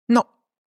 [0.09, 0.25] Non,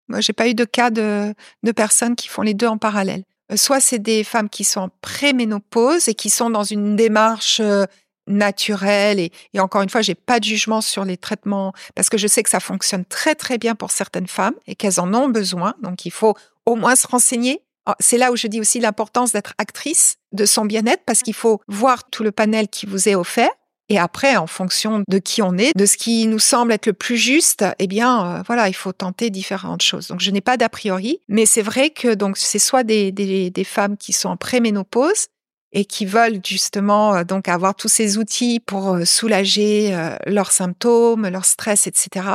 [0.09, 3.24] moi, j'ai pas eu de cas de, de personnes qui font les deux en parallèle.
[3.53, 7.61] Euh, soit c'est des femmes qui sont en préménopause et qui sont dans une démarche
[7.61, 7.85] euh,
[8.27, 12.18] naturelle et, et encore une fois, j'ai pas de jugement sur les traitements parce que
[12.18, 15.29] je sais que ça fonctionne très très bien pour certaines femmes et qu'elles en ont
[15.29, 15.74] besoin.
[15.83, 16.35] Donc, il faut
[16.66, 17.62] au moins se renseigner.
[17.87, 21.35] Ah, c'est là où je dis aussi l'importance d'être actrice de son bien-être parce qu'il
[21.35, 23.51] faut voir tout le panel qui vous est offert
[23.90, 26.92] et après, en fonction de qui on est, de ce qui nous semble être le
[26.92, 30.09] plus juste, eh bien, euh, voilà, il faut tenter différentes choses.
[30.09, 33.51] Donc, je n'ai pas d'a priori, mais c'est vrai que donc c'est soit des, des,
[33.51, 35.29] des, femmes qui sont en préménopause
[35.72, 39.96] et qui veulent justement euh, donc avoir tous ces outils pour euh, soulager
[40.27, 42.27] leurs symptômes, leur stress, etc.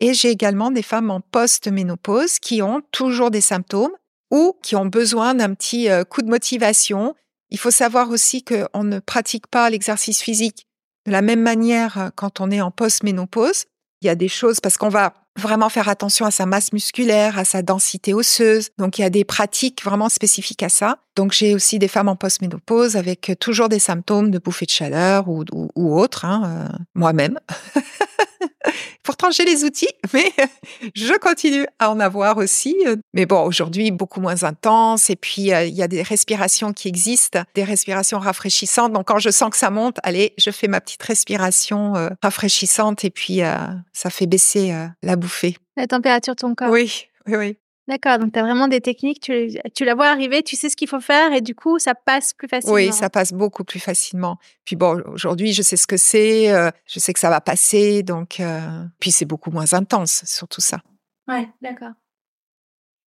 [0.00, 3.92] Et j'ai également des femmes en post-ménopause qui ont toujours des symptômes
[4.30, 7.14] ou qui ont besoin d'un petit coup de motivation.
[7.50, 10.66] Il faut savoir aussi qu'on ne pratique pas l'exercice physique
[11.06, 13.64] de la même manière, euh, quand on est en post-ménopause,
[14.00, 17.38] il y a des choses parce qu'on va vraiment faire attention à sa masse musculaire,
[17.38, 18.70] à sa densité osseuse.
[18.78, 20.98] Donc il y a des pratiques vraiment spécifiques à ça.
[21.16, 25.28] Donc j'ai aussi des femmes en post-ménopause avec toujours des symptômes de bouffée de chaleur
[25.28, 27.38] ou, ou, autres, hein, euh, moi-même.
[29.02, 30.32] Pourtant, j'ai les outils, mais
[30.94, 32.74] je continue à en avoir aussi.
[33.12, 35.10] Mais bon, aujourd'hui, beaucoup moins intense.
[35.10, 38.92] Et puis, euh, il y a des respirations qui existent, des respirations rafraîchissantes.
[38.92, 43.04] Donc, quand je sens que ça monte, allez, je fais ma petite respiration euh, rafraîchissante
[43.04, 43.54] et puis euh,
[43.92, 45.56] ça fait baisser la bouffée.
[45.76, 46.70] La température de ton corps.
[46.70, 47.58] Oui, oui, oui.
[47.86, 50.76] D'accord, donc tu as vraiment des techniques, tu, tu, la vois arriver, tu sais ce
[50.76, 52.74] qu'il faut faire et du coup, ça passe plus facilement.
[52.74, 54.38] Oui, ça passe beaucoup plus facilement.
[54.64, 58.02] Puis bon, aujourd'hui, je sais ce que c'est, euh, je sais que ça va passer,
[58.02, 60.78] donc euh, puis c'est beaucoup moins intense, surtout ça.
[61.28, 61.92] Ouais, d'accord.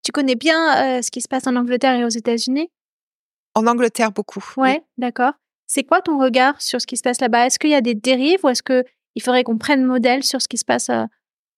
[0.04, 2.70] Tu connais bien euh, ce qui se passe en Angleterre et aux États-Unis?
[3.56, 4.44] En Angleterre, beaucoup.
[4.58, 5.32] Ouais, d'accord.
[5.68, 7.46] C'est quoi ton regard sur ce qui se passe là-bas?
[7.46, 10.50] Est-ce qu'il y a des dérives ou est-ce qu'il faudrait qu'on prenne modèle sur ce
[10.50, 10.92] qui se passe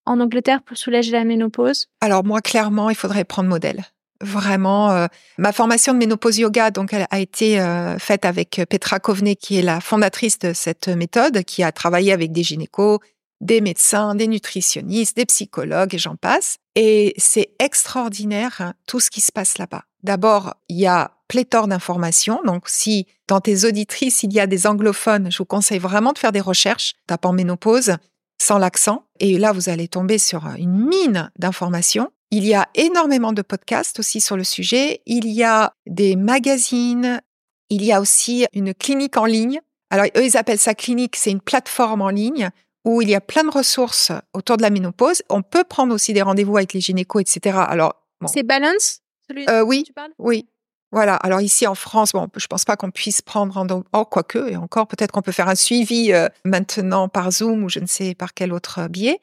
[0.07, 1.87] en Angleterre pour soulager la ménopause?
[2.01, 3.83] Alors moi, clairement, il faudrait prendre modèle.
[4.19, 5.05] Vraiment, euh,
[5.37, 9.57] ma formation de ménopause yoga, donc, elle a été euh, faite avec Petra Coveney, qui
[9.59, 12.99] est la fondatrice de cette méthode, qui a travaillé avec des gynécos,
[13.41, 16.57] des médecins, des nutritionnistes, des psychologues, et j'en passe.
[16.75, 19.83] Et c'est extraordinaire hein, tout ce qui se passe là-bas.
[20.01, 22.41] D'abord, il y a pléthore d'informations.
[22.45, 26.17] Donc, si dans tes auditrices, il y a des anglophones, je vous conseille vraiment de
[26.17, 27.97] faire des recherches, tapant ménopause
[28.39, 29.03] sans l'accent.
[29.19, 32.11] Et là, vous allez tomber sur une mine d'informations.
[32.31, 35.01] Il y a énormément de podcasts aussi sur le sujet.
[35.05, 37.21] Il y a des magazines.
[37.69, 39.61] Il y a aussi une clinique en ligne.
[39.89, 41.15] Alors, eux, ils appellent ça clinique.
[41.15, 42.49] C'est une plateforme en ligne
[42.83, 45.21] où il y a plein de ressources autour de la ménopause.
[45.29, 47.57] On peut prendre aussi des rendez-vous avec les gynécos, etc.
[47.67, 47.95] Alors,
[48.27, 50.11] c'est Balance, celui euh, oui, tu parles?
[50.17, 50.47] oui.
[50.91, 51.15] Voilà.
[51.15, 54.55] Alors ici en France, bon, je pense pas qu'on puisse prendre en oh, quoique et
[54.55, 58.15] encore peut-être qu'on peut faire un suivi euh, maintenant par Zoom ou je ne sais
[58.15, 59.19] par quel autre biais.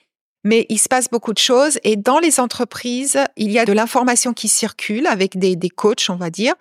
[0.47, 3.73] Mais il se passe beaucoup de choses et dans les entreprises, il y a de
[3.73, 6.55] l'information qui circule avec des, des coachs, on va dire,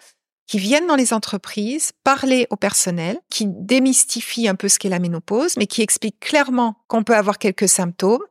[0.47, 4.99] qui viennent dans les entreprises parler au personnel, qui démystifient un peu ce qu'est la
[4.99, 8.23] ménopause, mais qui expliquent clairement qu'on peut avoir quelques symptômes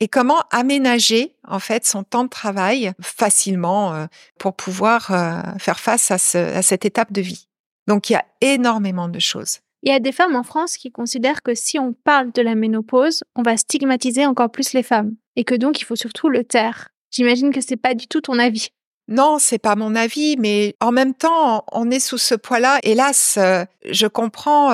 [0.00, 4.06] et comment aménager en fait son temps de travail facilement euh,
[4.38, 7.48] pour pouvoir euh, faire face à, à cette étape de vie?
[7.86, 9.60] Donc il y a énormément de choses.
[9.82, 12.54] Il y a des femmes en France qui considèrent que si on parle de la
[12.54, 16.44] ménopause, on va stigmatiser encore plus les femmes et que donc il faut surtout le
[16.44, 16.88] taire.
[17.10, 18.68] J'imagine que c'est pas du tout ton avis.
[19.08, 22.80] Non, c'est pas mon avis, mais en même temps, on est sous ce poids-là.
[22.82, 24.70] Hélas, euh, je comprends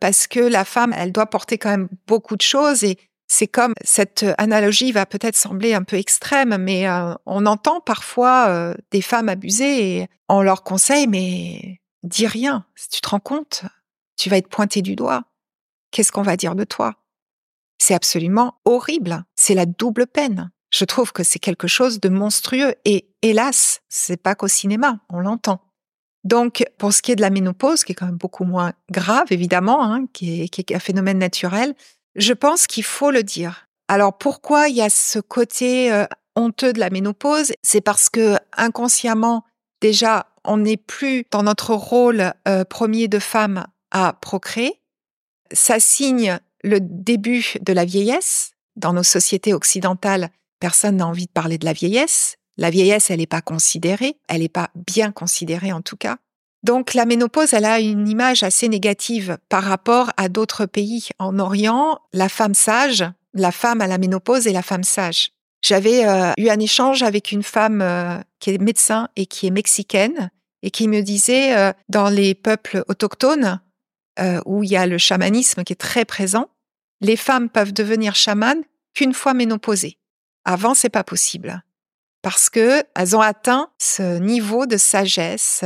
[0.00, 2.98] parce que la femme, elle doit porter quand même beaucoup de choses et
[3.32, 8.48] c'est comme cette analogie va peut-être sembler un peu extrême, mais euh, on entend parfois
[8.48, 12.66] euh, des femmes abusées et on leur conseille, mais dis rien.
[12.74, 13.62] Si tu te rends compte,
[14.16, 15.22] tu vas être pointé du doigt.
[15.92, 16.96] Qu'est-ce qu'on va dire de toi?
[17.78, 19.24] C'est absolument horrible.
[19.36, 20.50] C'est la double peine.
[20.70, 25.20] Je trouve que c'est quelque chose de monstrueux et hélas, c'est pas qu'au cinéma, on
[25.20, 25.60] l'entend.
[26.24, 29.28] Donc, pour ce qui est de la ménopause, qui est quand même beaucoup moins grave,
[29.30, 31.74] évidemment, hein, qui, est, un phénomène naturel,
[32.14, 33.66] je pense qu'il faut le dire.
[33.88, 37.52] Alors pourquoi il y a ce côté euh, honteux de la ménopause?
[37.62, 39.44] C'est parce que inconsciemment,
[39.80, 44.80] déjà, on n'est plus dans notre rôle euh, premier de femme à procréer.
[45.52, 48.52] Ça signe le début de la vieillesse.
[48.76, 52.36] Dans nos sociétés occidentales, personne n'a envie de parler de la vieillesse.
[52.56, 56.18] La vieillesse, elle n'est pas considérée, elle n'est pas bien considérée en tout cas.
[56.62, 61.08] Donc la ménopause, elle a une image assez négative par rapport à d'autres pays.
[61.18, 65.32] En Orient, la femme sage, la femme à la ménopause et la femme sage.
[65.62, 69.50] J'avais euh, eu un échange avec une femme euh, qui est médecin et qui est
[69.50, 70.30] mexicaine
[70.62, 73.60] et qui me disait euh, dans les peuples autochtones
[74.44, 76.50] où il y a le chamanisme qui est très présent,
[77.00, 78.60] les femmes peuvent devenir chamanes
[78.92, 79.96] qu'une fois ménopausées.
[80.44, 81.64] Avant, c'est pas possible
[82.20, 85.64] parce que elles ont atteint ce niveau de sagesse,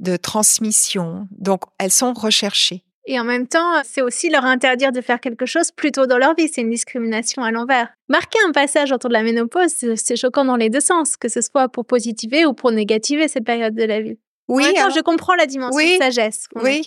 [0.00, 1.28] de transmission.
[1.30, 2.84] Donc, elles sont recherchées.
[3.08, 6.18] Et en même temps, c'est aussi leur interdire de faire quelque chose plus tôt dans
[6.18, 6.48] leur vie.
[6.52, 7.88] C'est une discrimination à l'envers.
[8.08, 11.40] Marquer un passage autour de la ménopause, c'est choquant dans les deux sens, que ce
[11.40, 14.18] soit pour positiver ou pour négativer cette période de la vie.
[14.48, 16.82] Oui, en je comprends la dimension de sagesse qu'on oui.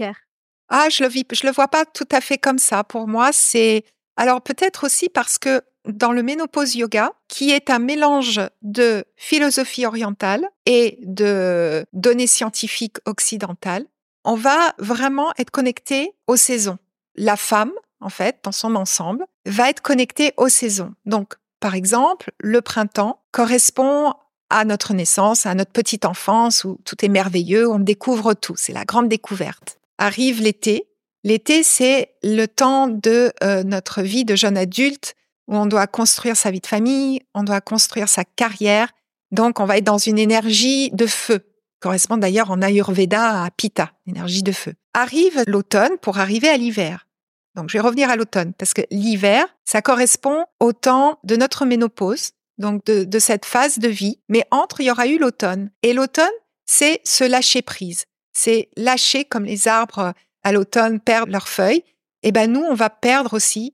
[0.70, 2.84] Ah, je le vis, je le vois pas tout à fait comme ça.
[2.84, 3.84] Pour moi, c'est
[4.18, 9.86] alors peut-être aussi parce que dans le ménopause yoga, qui est un mélange de philosophie
[9.86, 13.86] orientale et de données scientifiques occidentales,
[14.26, 16.78] on va vraiment être connecté aux saisons.
[17.16, 20.94] La femme, en fait, dans son ensemble, va être connectée aux saisons.
[21.06, 24.14] Donc, par exemple, le printemps correspond
[24.50, 28.74] à notre naissance, à notre petite enfance où tout est merveilleux, on découvre tout, c'est
[28.74, 29.78] la grande découverte.
[29.98, 30.88] Arrive l'été.
[31.24, 35.16] L'été, c'est le temps de euh, notre vie de jeune adulte
[35.50, 38.92] où on doit construire sa vie de famille, on doit construire sa carrière.
[39.32, 41.42] Donc, on va être dans une énergie de feu,
[41.80, 44.76] correspond d'ailleurs en Ayurveda à Pitta, énergie de feu.
[44.94, 47.08] Arrive l'automne pour arriver à l'hiver.
[47.56, 51.66] Donc, je vais revenir à l'automne parce que l'hiver, ça correspond au temps de notre
[51.66, 54.20] ménopause, donc de, de cette phase de vie.
[54.30, 55.72] Mais entre, il y aura eu l'automne.
[55.82, 56.28] Et l'automne,
[56.68, 58.06] c'est se lâcher prise.
[58.34, 61.84] C'est lâcher comme les arbres à l'automne perdent leurs feuilles.
[62.22, 63.74] Et ben nous, on va perdre aussi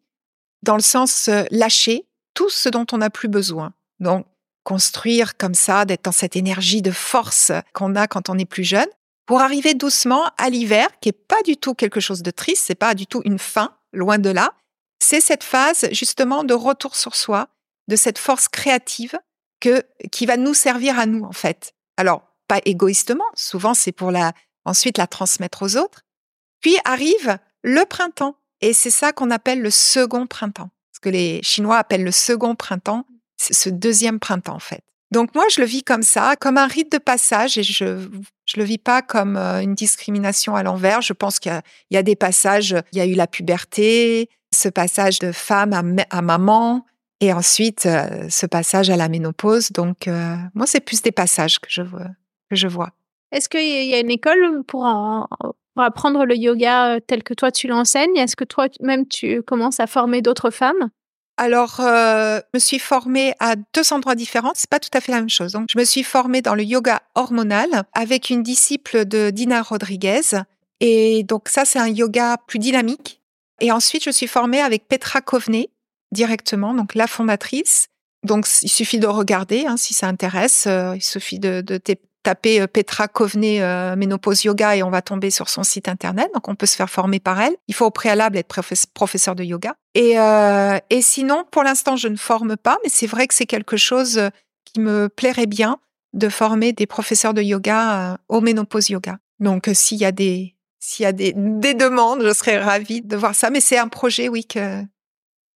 [0.65, 3.73] dans le sens euh, lâcher tout ce dont on n'a plus besoin.
[3.99, 4.25] Donc,
[4.63, 8.63] construire comme ça, d'être dans cette énergie de force qu'on a quand on est plus
[8.63, 8.89] jeune,
[9.25, 12.75] pour arriver doucement à l'hiver, qui est pas du tout quelque chose de triste, c'est
[12.75, 14.53] pas du tout une fin, loin de là.
[14.99, 17.47] C'est cette phase justement de retour sur soi,
[17.87, 19.17] de cette force créative
[19.59, 21.73] que qui va nous servir à nous en fait.
[21.97, 26.01] Alors pas égoïstement, souvent c'est pour la ensuite la transmettre aux autres.
[26.61, 30.69] Puis arrive le printemps et c'est ça qu'on appelle le second printemps.
[30.93, 33.05] Ce que les Chinois appellent le second printemps,
[33.37, 34.81] c'est ce deuxième printemps en fait.
[35.11, 38.09] Donc moi, je le vis comme ça, comme un rite de passage et je
[38.45, 41.01] je le vis pas comme euh, une discrimination à l'envers.
[41.01, 41.59] Je pense qu'il
[41.91, 45.73] y, a des passages, il y a eu la puberté, ce passage de femme
[46.09, 46.85] à, maman
[47.21, 49.71] et ensuite euh, ce passage à la ménopause.
[49.71, 51.81] Donc euh, moi, c'est plus des passages que je.
[51.81, 52.91] Que je vois.
[53.31, 54.85] Est-ce qu'il y a une école pour
[55.75, 58.15] pour apprendre le yoga euh, tel que toi tu l'enseignes?
[58.15, 60.89] Est-ce que toi même tu commences à former d'autres femmes?
[61.37, 64.53] Alors, euh, je me suis formée à deux endroits différents.
[64.55, 65.51] C'est pas tout à fait la même chose.
[65.51, 70.21] Donc, je me suis formée dans le yoga hormonal avec une disciple de Dina Rodriguez.
[70.79, 73.21] Et donc, ça, c'est un yoga plus dynamique.
[73.59, 75.69] Et ensuite, je suis formée avec Petra Coveney
[76.13, 77.87] directement, donc la fondatrice.
[78.23, 80.67] Donc, il suffit de regarder hein, si ça intéresse.
[80.67, 81.77] Euh, il suffit de, de
[82.25, 86.29] taper euh, Petra Coveney euh, ménopause yoga et on va tomber sur son site internet.
[86.33, 87.55] Donc on peut se faire former par elle.
[87.67, 88.53] Il faut au préalable être
[88.93, 89.75] professeur de yoga.
[89.93, 93.45] Et, euh, et sinon, pour l'instant, je ne forme pas, mais c'est vrai que c'est
[93.45, 94.19] quelque chose
[94.65, 95.77] qui me plairait bien
[96.13, 99.17] de former des professeurs de yoga au ménopause yoga.
[99.39, 103.15] Donc s'il y a des s'il y a des, des demandes, je serais ravie de
[103.15, 103.49] voir ça.
[103.49, 104.83] Mais c'est un projet, oui, que,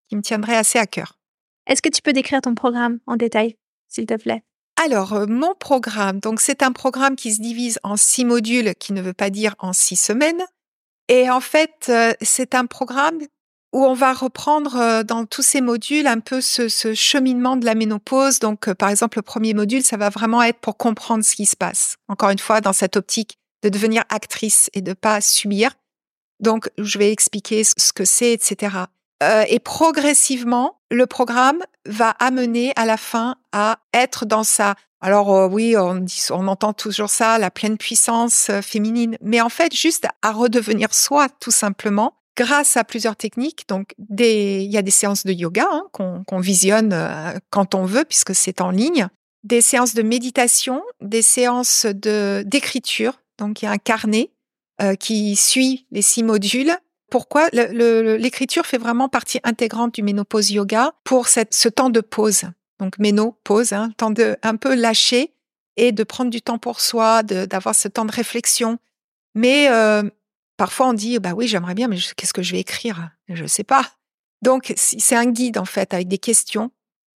[0.08, 1.18] qui me tiendrait assez à cœur.
[1.66, 3.56] Est-ce que tu peux décrire ton programme en détail,
[3.88, 4.42] s'il te plaît?
[4.80, 8.92] Alors, euh, mon programme, donc c'est un programme qui se divise en six modules, qui
[8.92, 10.40] ne veut pas dire en six semaines.
[11.08, 13.18] Et en fait, euh, c'est un programme
[13.72, 17.74] où on va reprendre euh, dans tous ces modules un peu ce, cheminement de la
[17.74, 18.38] ménopause.
[18.38, 21.56] Donc, par exemple, le premier module, ça va vraiment être pour comprendre ce qui se
[21.56, 21.96] passe.
[22.06, 25.72] Encore une fois, dans cette optique de devenir actrice et de pas subir.
[26.38, 28.84] Donc, je vais expliquer ce que c'est, etc.
[29.22, 35.32] Euh, et progressivement, le programme va amener à la fin à être dans sa alors
[35.32, 39.48] euh, oui, on, dit, on entend toujours ça, la pleine puissance euh, féminine, mais en
[39.48, 43.64] fait juste à redevenir soi tout simplement grâce à plusieurs techniques.
[43.68, 46.96] Donc des, il y a des séances de yoga hein, qu'on visionne
[47.50, 49.08] quand on veut puisque c'est en ligne,
[49.44, 53.20] des séances de méditation, des séances de d'écriture.
[53.38, 54.30] Donc il y a un carnet
[55.00, 56.76] qui suit les six modules
[57.10, 62.44] pourquoi l'écriture fait vraiment partie intégrante du ménopause yoga pour ce temps de pause.
[62.78, 65.34] Donc ménopause, hein, temps de un peu lâcher
[65.76, 68.78] et de prendre du temps pour soi, d'avoir ce temps de réflexion.
[69.34, 70.02] Mais euh,
[70.56, 73.10] parfois on dit bah oui j'aimerais bien, mais qu'est-ce que je vais écrire?
[73.28, 73.84] Je ne sais pas.
[74.42, 76.70] Donc c'est un guide en fait avec des questions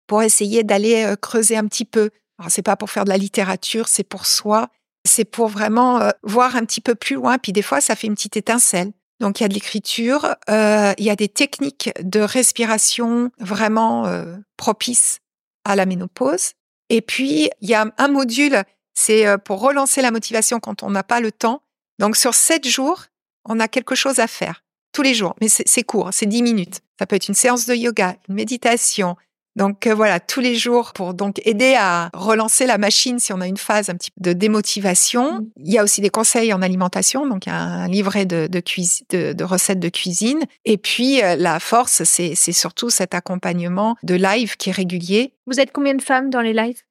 [0.08, 2.10] pour essayer d'aller euh, creuser un petit peu.
[2.39, 4.69] Alors c'est pas pour faire de la littérature, c'est pour soi,
[5.06, 7.38] c'est pour vraiment euh, voir un petit peu plus loin.
[7.38, 8.91] Puis des fois ça fait une petite étincelle.
[9.21, 14.07] Donc il y a de l'écriture, euh, il y a des techniques de respiration vraiment
[14.07, 15.19] euh, propices
[15.63, 16.53] à la ménopause.
[16.89, 18.63] Et puis il y a un module,
[18.95, 21.62] c'est euh, pour relancer la motivation quand on n'a pas le temps.
[21.99, 23.05] Donc sur sept jours,
[23.45, 26.81] on a quelque chose à faire tous les jours, mais c'est court, c'est dix minutes.
[26.97, 29.15] Ça peut être une séance de yoga, une méditation,
[29.55, 33.41] donc euh, voilà, tous les jours pour donc aider à relancer la machine si on
[33.41, 35.33] a une phase un petit peu de démotivation.
[35.33, 35.45] Mmh.
[35.57, 39.79] Il y a aussi des conseils en alimentation, donc un livret de, de, de, recettes
[39.79, 40.39] de cuisine.
[40.65, 45.33] Et puis euh, la force, c'est surtout cet accompagnement de live qui est régulier.
[45.47, 46.81] Vous êtes combien de femmes dans les lives?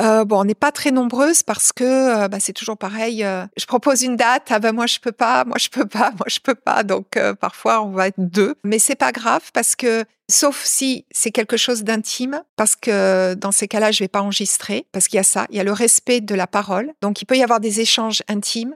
[0.00, 3.22] Euh, bon, on n'est pas très nombreuses parce que euh, bah, c'est toujours pareil.
[3.24, 6.10] Euh, je propose une date, ah ben moi je peux pas, moi je peux pas,
[6.18, 6.82] moi je peux pas.
[6.82, 11.04] Donc euh, parfois on va être deux, mais c'est pas grave parce que sauf si
[11.12, 15.16] c'est quelque chose d'intime, parce que dans ces cas-là je vais pas enregistrer parce qu'il
[15.18, 16.92] y a ça, il y a le respect de la parole.
[17.00, 18.74] Donc il peut y avoir des échanges intimes.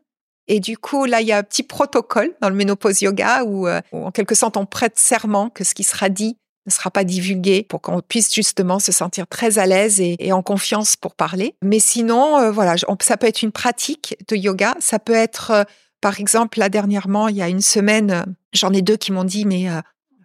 [0.51, 3.69] Et du coup, là, il y a un petit protocole dans le ménopause yoga où,
[3.69, 7.05] où en quelque sorte, on prête serment que ce qui sera dit ne sera pas
[7.05, 11.55] divulgué pour qu'on puisse justement se sentir très à l'aise et, en confiance pour parler.
[11.63, 14.75] Mais sinon, euh, voilà, ça peut être une pratique de yoga.
[14.79, 15.65] Ça peut être, euh,
[16.01, 19.25] par exemple, là dernièrement, il y a une semaine, euh, j'en ai deux qui m'ont
[19.25, 19.67] dit, mais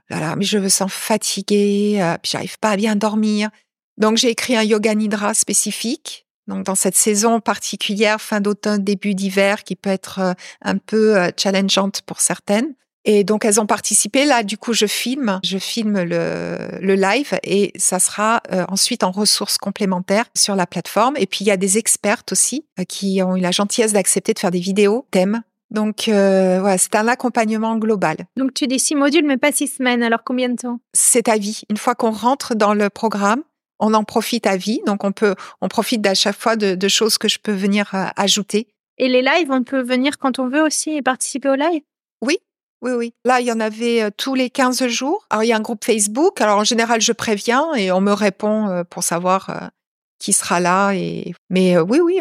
[0.09, 3.49] voilà, mais je me sens fatiguée, puis j'arrive pas à bien dormir.
[3.97, 6.27] Donc j'ai écrit un yoga nidra spécifique.
[6.47, 12.01] Donc dans cette saison particulière, fin d'automne, début d'hiver, qui peut être un peu challengeante
[12.01, 12.75] pour certaines.
[13.05, 14.25] Et donc elles ont participé.
[14.25, 19.03] Là, du coup, je filme, je filme le, le live et ça sera euh, ensuite
[19.03, 21.15] en ressources complémentaires sur la plateforme.
[21.17, 24.33] Et puis il y a des expertes aussi euh, qui ont eu la gentillesse d'accepter
[24.33, 25.41] de faire des vidéos thèmes.
[25.69, 28.17] Donc euh, voilà, c'est un accompagnement global.
[28.37, 30.03] Donc tu dis six modules, mais pas six semaines.
[30.03, 30.79] Alors combien de temps?
[30.93, 31.63] C'est à vie.
[31.69, 33.43] Une fois qu'on rentre dans le programme,
[33.79, 34.81] on en profite à vie.
[34.85, 37.89] Donc on peut, on profite à chaque fois de, de choses que je peux venir
[38.15, 38.67] ajouter.
[38.99, 41.81] Et les lives, on peut venir quand on veut aussi et participer au live?
[42.21, 42.37] Oui,
[42.83, 43.13] oui, oui.
[43.25, 45.25] Là, il y en avait tous les 15 jours.
[45.29, 46.39] Alors, il y a un groupe Facebook.
[46.41, 49.71] Alors, en général, je préviens et on me répond pour savoir
[50.19, 50.91] qui sera là.
[50.91, 51.33] Et...
[51.49, 52.19] Mais oui, oui,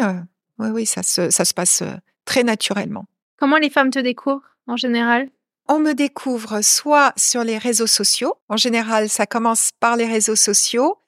[0.58, 1.82] oui, oui, ça se, ça se passe
[2.24, 3.06] très naturellement.
[3.38, 5.28] Comment les femmes te découvrent en général?
[5.68, 8.34] On me découvre soit sur les réseaux sociaux.
[8.48, 10.98] En général, ça commence par les réseaux sociaux.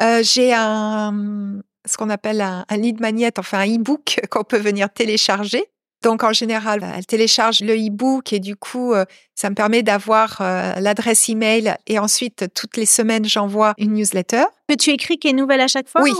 [0.00, 4.58] Euh, J'ai un, ce qu'on appelle un, un lead magnet, enfin un e-book qu'on peut
[4.58, 5.64] venir télécharger
[6.02, 10.38] donc en général, elle télécharge le e-book et du coup, euh, ça me permet d'avoir
[10.40, 14.44] euh, l'adresse email et ensuite toutes les semaines, j'envoie une newsletter.
[14.68, 16.12] Que tu écris qui est nouvelle à chaque fois Oui,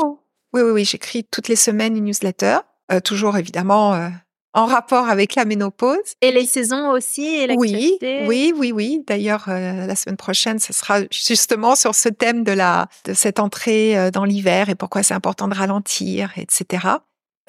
[0.53, 2.59] oui, oui, oui j'écris toutes les semaines une newsletter.
[2.93, 4.11] Euh, toujours évidemment
[4.53, 6.14] en rapport avec la ménopause.
[6.20, 9.05] Et les saisons aussi et Oui, oui, oui, oui.
[9.07, 13.39] D'ailleurs, euh, la semaine prochaine, ce sera justement sur ce thème de la de cette
[13.39, 16.99] entrée dans l'hiver et pourquoi c'est important de ralentir, etc.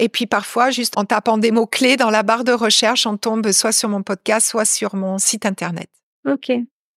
[0.01, 3.17] Et puis parfois, juste en tapant des mots clés dans la barre de recherche, on
[3.17, 5.89] tombe soit sur mon podcast, soit sur mon site internet.
[6.27, 6.51] Ok.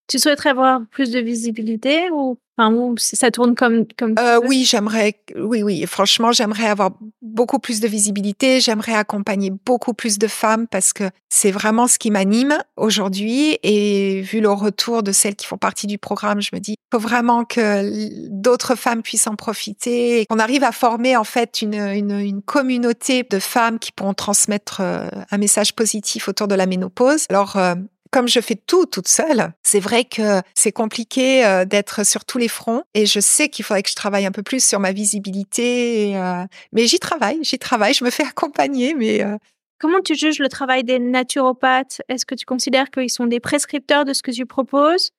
[0.08, 4.14] Tu souhaiterais avoir plus de visibilité ou Enfin, ça tourne comme comme.
[4.18, 5.20] Euh, oui, j'aimerais.
[5.36, 5.84] Oui, oui.
[5.86, 6.90] Franchement, j'aimerais avoir
[7.20, 8.60] beaucoup plus de visibilité.
[8.60, 13.58] J'aimerais accompagner beaucoup plus de femmes parce que c'est vraiment ce qui m'anime aujourd'hui.
[13.64, 17.00] Et vu le retour de celles qui font partie du programme, je me dis, faut
[17.00, 22.20] vraiment que d'autres femmes puissent en profiter, qu'on arrive à former en fait une, une,
[22.20, 27.26] une communauté de femmes qui pourront transmettre euh, un message positif autour de la ménopause.
[27.30, 27.74] Alors, euh,
[28.14, 32.38] comme je fais tout toute seule, c'est vrai que c'est compliqué euh, d'être sur tous
[32.38, 34.92] les fronts et je sais qu'il faudrait que je travaille un peu plus sur ma
[34.92, 36.16] visibilité.
[36.16, 38.94] Euh, mais j'y travaille, j'y travaille, je me fais accompagner.
[38.94, 39.36] Mais euh
[39.80, 42.02] comment tu juges le travail des naturopathes?
[42.08, 45.10] Est-ce que tu considères qu'ils sont des prescripteurs de ce que tu proposes?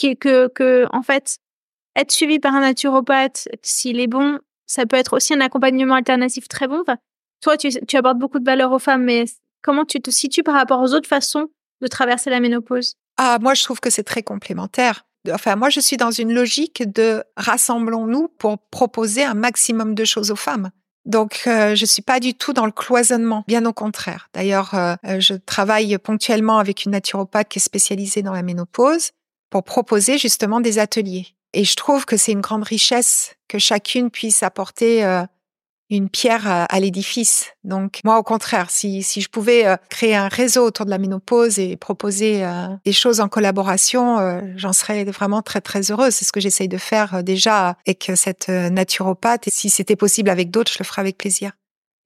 [0.00, 1.36] Que, que, en fait,
[1.94, 6.48] être suivi par un naturopathe, s'il est bon, ça peut être aussi un accompagnement alternatif
[6.48, 6.84] très bon.
[7.42, 9.26] toi, tu, tu abordes beaucoup de valeur aux femmes, mais
[9.60, 11.50] comment tu te situes par rapport aux autres façons
[11.80, 12.96] de traverser la ménopause?
[13.16, 15.04] Ah, moi, je trouve que c'est très complémentaire.
[15.30, 20.30] Enfin, moi, je suis dans une logique de rassemblons-nous pour proposer un maximum de choses
[20.30, 20.70] aux femmes.
[21.06, 24.28] Donc, euh, je suis pas du tout dans le cloisonnement, bien au contraire.
[24.34, 29.10] D'ailleurs, euh, je travaille ponctuellement avec une naturopathe qui est spécialisée dans la ménopause
[29.50, 31.26] pour proposer justement des ateliers.
[31.52, 35.24] Et je trouve que c'est une grande richesse que chacune puisse apporter euh,
[35.90, 37.52] une pierre à, l'édifice.
[37.64, 40.98] Donc moi, au contraire, si, si je pouvais euh, créer un réseau autour de la
[40.98, 46.14] ménopause et proposer euh, des choses en collaboration, euh, j'en serais vraiment très très heureuse.
[46.14, 49.48] C'est ce que j'essaye de faire déjà avec cette naturopathe.
[49.48, 51.52] Et si c'était possible avec d'autres, je le ferais avec plaisir.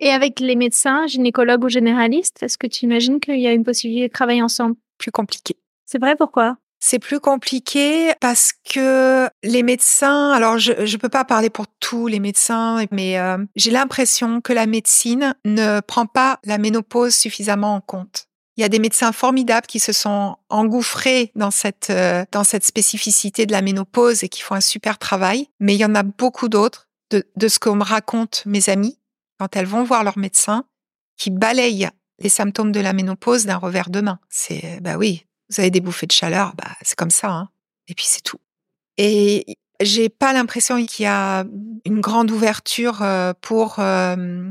[0.01, 3.64] Et avec les médecins, gynécologues ou généralistes, est-ce que tu imagines qu'il y a une
[3.64, 4.76] possibilité de travailler ensemble?
[4.99, 5.57] Plus compliqué.
[5.87, 6.57] C'est vrai, pourquoi?
[6.85, 12.09] C'est plus compliqué parce que les médecins, alors je ne peux pas parler pour tous
[12.09, 17.74] les médecins, mais euh, j'ai l'impression que la médecine ne prend pas la ménopause suffisamment
[17.74, 18.26] en compte.
[18.59, 22.66] Il y a des médecins formidables qui se sont engouffrés dans cette euh, dans cette
[22.66, 26.03] spécificité de la ménopause et qui font un super travail, mais il y en a
[26.03, 28.99] beaucoup d'autres de, de ce qu'on me raconte mes amies
[29.39, 30.66] quand elles vont voir leur médecin
[31.16, 34.18] qui balayent les symptômes de la ménopause d'un revers de main.
[34.28, 37.30] C'est bah oui, vous avez des bouffées de chaleur, bah, c'est comme ça.
[37.30, 37.49] Hein.
[37.88, 38.40] Et puis c'est tout.
[38.97, 41.45] Et j'ai pas l'impression qu'il y a
[41.84, 43.05] une grande ouverture
[43.40, 43.80] pour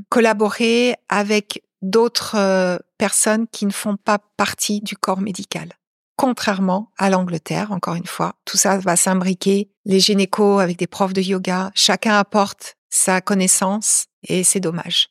[0.10, 5.70] collaborer avec d'autres personnes qui ne font pas partie du corps médical.
[6.16, 9.72] Contrairement à l'Angleterre, encore une fois, tout ça va s'imbriquer.
[9.86, 15.10] Les gynécos avec des profs de yoga, chacun apporte sa connaissance et c'est dommage.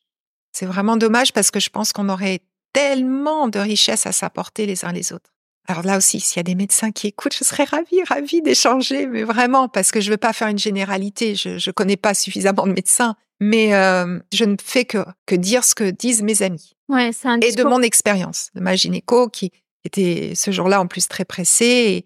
[0.53, 2.41] C'est vraiment dommage parce que je pense qu'on aurait
[2.73, 5.32] tellement de richesses à s'apporter les uns les autres.
[5.69, 9.07] Alors là aussi, s'il y a des médecins qui écoutent, je serais ravie, ravie d'échanger,
[9.07, 11.35] mais vraiment, parce que je ne veux pas faire une généralité.
[11.37, 15.65] Je ne connais pas suffisamment de médecins, mais euh, je ne fais que, que dire
[15.65, 16.73] ce que disent mes amis.
[16.89, 19.53] Ouais, un et de mon expérience, de ma gynéco qui
[19.85, 22.05] était ce jour-là en plus très pressée,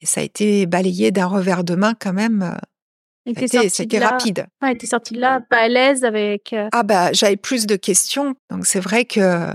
[0.00, 2.56] et, ça a été balayé d'un revers de main quand même.
[3.68, 4.46] C'était rapide.
[4.62, 6.52] Ouais, t'es sortie de là pas à l'aise avec.
[6.52, 9.50] Euh ah bah j'avais plus de questions, donc c'est vrai que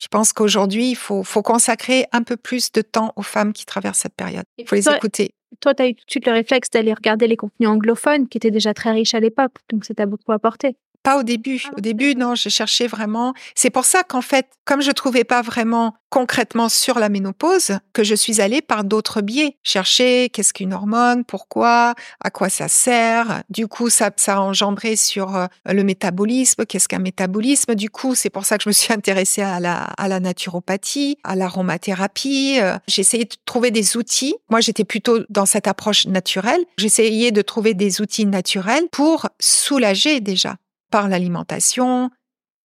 [0.00, 3.66] je pense qu'aujourd'hui, il faut, faut consacrer un peu plus de temps aux femmes qui
[3.66, 4.44] traversent cette période.
[4.58, 5.30] Il faut les écouter.
[5.60, 8.38] Toi, tu as eu tout de suite le réflexe d'aller regarder les contenus anglophones qui
[8.38, 10.76] étaient déjà très riches à l'époque, donc ça t'a beaucoup apporté.
[11.02, 11.62] Pas au début.
[11.66, 13.32] Ah, au début, non, je cherchais vraiment.
[13.54, 18.04] C'est pour ça qu'en fait, comme je trouvais pas vraiment concrètement sur la ménopause, que
[18.04, 19.56] je suis allée par d'autres biais.
[19.62, 23.42] Chercher qu'est-ce qu'une hormone, pourquoi, à quoi ça sert.
[23.48, 27.74] Du coup, ça, ça a engendré sur euh, le métabolisme, qu'est-ce qu'un métabolisme?
[27.76, 31.16] Du coup, c'est pour ça que je me suis intéressée à la, à la naturopathie,
[31.24, 32.58] à l'aromathérapie.
[32.60, 34.34] Euh, j'ai essayé de trouver des outils.
[34.50, 36.60] Moi, j'étais plutôt dans cette approche naturelle.
[36.76, 40.56] J'essayais de trouver des outils naturels pour soulager déjà
[40.90, 42.10] par l'alimentation,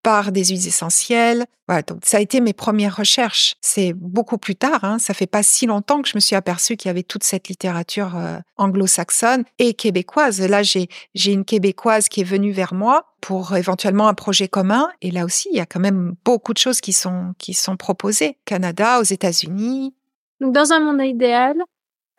[0.06, 1.46] par des huiles essentielles.
[1.68, 3.56] Voilà, donc ça a été mes premières recherches.
[3.62, 6.78] C'est beaucoup plus tard, hein, ça fait pas si longtemps que je me suis aperçue
[6.78, 10.40] qu'il y avait toute cette littérature euh, anglo-saxonne et québécoise.
[10.42, 10.88] Là, j'ai
[11.26, 14.90] une québécoise qui est venue vers moi pour éventuellement un projet commun.
[15.02, 17.76] Et là aussi, il y a quand même beaucoup de choses qui sont qui sont
[17.76, 18.38] proposées.
[18.46, 19.96] Canada, aux États-Unis.
[20.40, 21.56] Donc dans un monde idéal,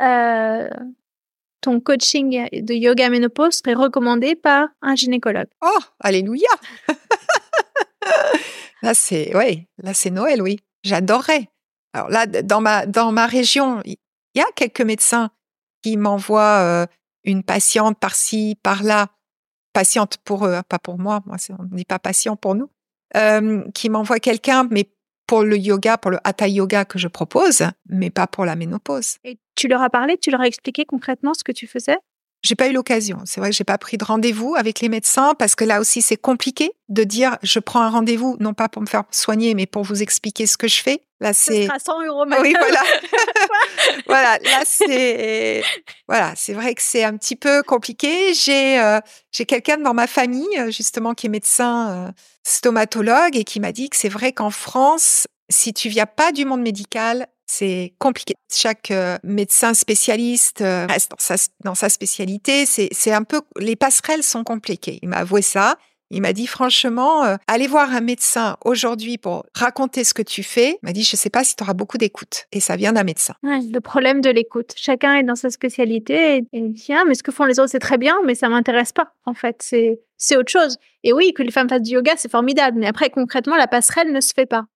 [0.02, 0.68] euh,
[1.60, 5.48] ton coaching de yoga ménopause serait recommandé par un gynécologue.
[5.62, 6.48] Oh, alléluia
[8.82, 10.60] Là, c'est ouais, là c'est Noël, oui.
[10.84, 11.48] J'adorerais.
[11.92, 13.96] Alors là, dans ma dans ma région, il
[14.34, 15.30] y a quelques médecins
[15.82, 16.86] qui m'envoient euh,
[17.24, 19.08] une patiente par-ci, par-là.
[19.72, 21.20] Patiente pour eux, hein, pas pour moi.
[21.26, 22.70] Moi, on ne dit pas patient pour nous.
[23.74, 24.90] qui m'envoie quelqu'un, mais
[25.26, 29.16] pour le yoga, pour le hatha yoga que je propose, mais pas pour la ménopause.
[29.24, 31.96] Et tu leur as parlé, tu leur as expliqué concrètement ce que tu faisais?
[32.42, 33.18] J'ai pas eu l'occasion.
[33.24, 36.00] C'est vrai que j'ai pas pris de rendez-vous avec les médecins parce que là aussi
[36.00, 39.66] c'est compliqué de dire je prends un rendez-vous non pas pour me faire soigner mais
[39.66, 41.00] pour vous expliquer ce que je fais.
[41.18, 42.24] Là c'est 100 euros.
[42.40, 42.82] Oui voilà.
[44.06, 45.64] voilà là c'est
[46.06, 48.32] voilà c'est vrai que c'est un petit peu compliqué.
[48.34, 49.00] J'ai euh,
[49.32, 52.12] j'ai quelqu'un dans ma famille justement qui est médecin euh,
[52.44, 56.44] stomatologue et qui m'a dit que c'est vrai qu'en France si tu viens pas du
[56.44, 58.34] monde médical, c'est compliqué.
[58.52, 62.66] Chaque euh, médecin spécialiste euh, reste dans sa, dans sa spécialité.
[62.66, 64.98] C'est un peu, les passerelles sont compliquées.
[65.02, 65.76] Il m'a avoué ça.
[66.10, 70.44] Il m'a dit franchement, euh, aller voir un médecin aujourd'hui pour raconter ce que tu
[70.44, 70.78] fais.
[70.82, 72.46] Il m'a dit, je sais pas si tu auras beaucoup d'écoute.
[72.52, 73.34] Et ça vient d'un médecin.
[73.42, 74.72] le problème de l'écoute.
[74.76, 77.70] Chacun est dans sa spécialité et, il dit, ah, mais ce que font les autres,
[77.70, 79.14] c'est très bien, mais ça m'intéresse pas.
[79.24, 79.56] En fait,
[80.16, 80.78] c'est autre chose.
[81.02, 82.78] Et oui, que les femmes fassent du yoga, c'est formidable.
[82.78, 84.66] Mais après, concrètement, la passerelle ne se fait pas.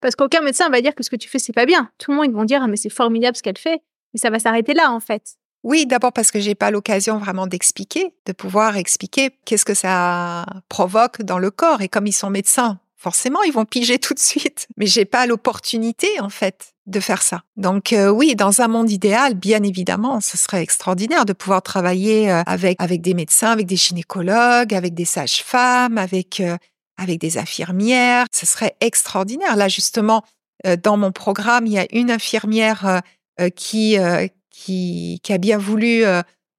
[0.00, 1.90] Parce qu'aucun médecin va dire que ce que tu fais, c'est pas bien.
[1.98, 3.82] Tout le monde, ils vont dire, ah, mais c'est formidable ce qu'elle fait.
[4.12, 5.36] Mais ça va s'arrêter là, en fait.
[5.64, 10.44] Oui, d'abord parce que j'ai pas l'occasion vraiment d'expliquer, de pouvoir expliquer qu'est-ce que ça
[10.68, 11.80] provoque dans le corps.
[11.80, 14.66] Et comme ils sont médecins, forcément, ils vont piger tout de suite.
[14.76, 17.42] Mais j'ai pas l'opportunité, en fait, de faire ça.
[17.56, 22.30] Donc euh, oui, dans un monde idéal, bien évidemment, ce serait extraordinaire de pouvoir travailler
[22.30, 26.58] euh, avec des médecins, avec des gynécologues, avec des sages-femmes, avec euh,
[26.96, 28.26] avec des infirmières.
[28.32, 29.56] Ce serait extraordinaire.
[29.56, 30.22] Là, justement,
[30.66, 32.98] euh, dans mon programme, il y a une infirmière euh,
[33.40, 33.96] euh, qui,
[34.50, 36.04] qui, qui, a bien voulu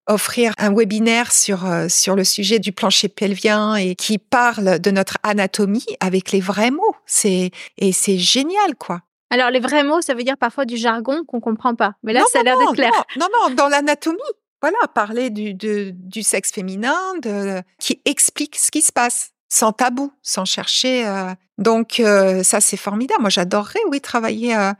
[0.08, 5.18] offrir un webinaire sur, sur le sujet du plancher pelvien et qui parle de notre
[5.24, 6.96] anatomie avec les vrais mots.
[7.06, 9.02] C'est, et c'est génial, quoi.
[9.32, 11.94] Alors, les vrais mots, ça veut dire parfois du jargon qu'on comprend pas.
[12.04, 12.92] Mais là, ça a l'air d'être clair.
[13.18, 14.20] Non, non, dans l'anatomie.
[14.62, 20.12] Voilà, parler du, du sexe féminin, de, qui explique ce qui se passe sans tabou,
[20.22, 21.08] sans chercher.
[21.08, 23.22] Euh, donc euh, ça, c'est formidable.
[23.22, 24.72] Moi, j'adorerais, oui, travailler euh,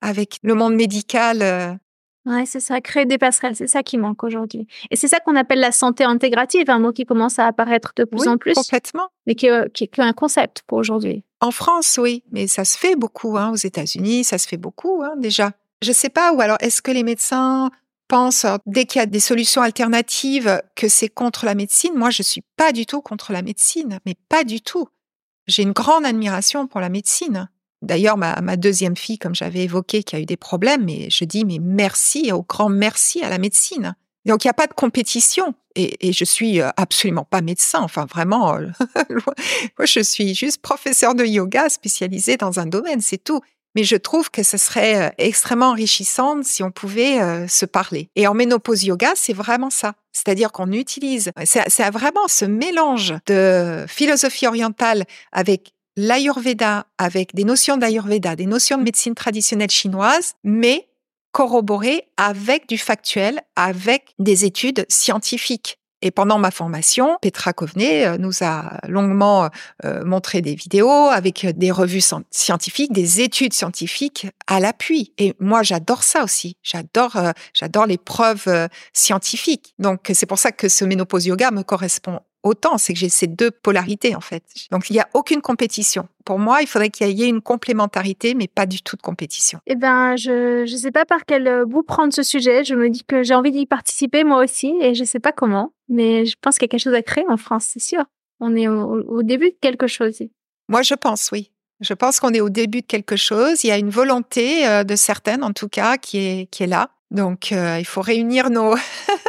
[0.00, 1.78] avec le monde médical.
[2.26, 4.66] Ouais, c'est ça, créer des passerelles, c'est ça qui manque aujourd'hui.
[4.90, 8.04] Et c'est ça qu'on appelle la santé intégrative, un mot qui commence à apparaître de
[8.04, 8.54] plus en plus.
[8.54, 9.08] Complètement.
[9.26, 11.22] Mais qui est, qui qu'un concept pour aujourd'hui.
[11.40, 13.36] En France, oui, mais ça se fait beaucoup.
[13.36, 15.52] Hein, aux États-Unis, ça se fait beaucoup hein, déjà.
[15.82, 17.70] Je sais pas, ou alors est-ce que les médecins
[18.08, 21.94] pense, euh, dès qu'il y a des solutions alternatives, que c'est contre la médecine.
[21.94, 24.88] Moi, je suis pas du tout contre la médecine, mais pas du tout.
[25.46, 27.48] J'ai une grande admiration pour la médecine.
[27.82, 31.44] D'ailleurs, ma, deuxième fille, comme j'avais évoqué, qui a eu des problèmes, mais je dis
[31.44, 33.94] mais merci, au grand merci à la médecine.
[34.24, 35.54] Donc il n'y a pas de compétition.
[35.76, 37.80] Et, et, je suis euh, absolument pas médecin.
[37.82, 38.68] Enfin vraiment, euh,
[39.78, 43.40] moi je suis juste professeur de yoga spécialisé dans un domaine, c'est tout.
[43.74, 48.08] Mais je trouve que ce serait euh, extrêmement enrichissant si on pouvait euh, se parler.
[48.16, 49.94] Et en ménopause yoga, c'est vraiment ça.
[50.12, 57.76] C'est-à-dire qu'on utilise, c'est vraiment ce mélange de philosophie orientale avec l'ayurveda, avec des notions
[57.76, 60.88] d'ayurveda, des notions de médecine traditionnelle chinoise, mais
[61.32, 65.78] corroboré avec du factuel, avec des études scientifiques.
[66.04, 69.48] Et pendant ma formation, Petra Covenet euh, nous a longuement
[69.86, 75.14] euh, montré des vidéos avec des revues scientifiques, des études scientifiques à l'appui.
[75.16, 76.58] Et moi, j'adore ça aussi.
[76.62, 79.74] J'adore, euh, j'adore les preuves scientifiques.
[79.78, 83.26] Donc, c'est pour ça que ce ménopause yoga me correspond autant, c'est que j'ai ces
[83.26, 84.44] deux polarités en fait.
[84.70, 86.06] Donc il n'y a aucune compétition.
[86.24, 89.58] Pour moi, il faudrait qu'il y ait une complémentarité, mais pas du tout de compétition.
[89.66, 92.64] Eh ben, je ne sais pas par quel euh, bout prendre ce sujet.
[92.64, 95.32] Je me dis que j'ai envie d'y participer moi aussi, et je ne sais pas
[95.32, 95.72] comment.
[95.88, 98.04] Mais je pense qu'il y a quelque chose à créer en France, c'est sûr.
[98.40, 100.22] On est au, début de quelque chose.
[100.68, 101.50] Moi, je pense, oui.
[101.80, 103.64] Je pense qu'on est au début de quelque chose.
[103.64, 106.66] Il y a une volonté euh, de certaines, en tout cas, qui est, qui est
[106.66, 106.90] là.
[107.10, 108.74] Donc, euh, il faut réunir nos,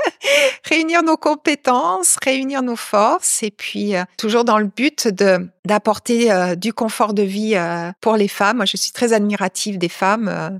[0.63, 6.31] réunir nos compétences, réunir nos forces, et puis euh, toujours dans le but de d'apporter
[6.31, 7.55] euh, du confort de vie
[8.01, 8.57] pour les femmes.
[8.57, 10.59] Moi, je suis très admirative des femmes.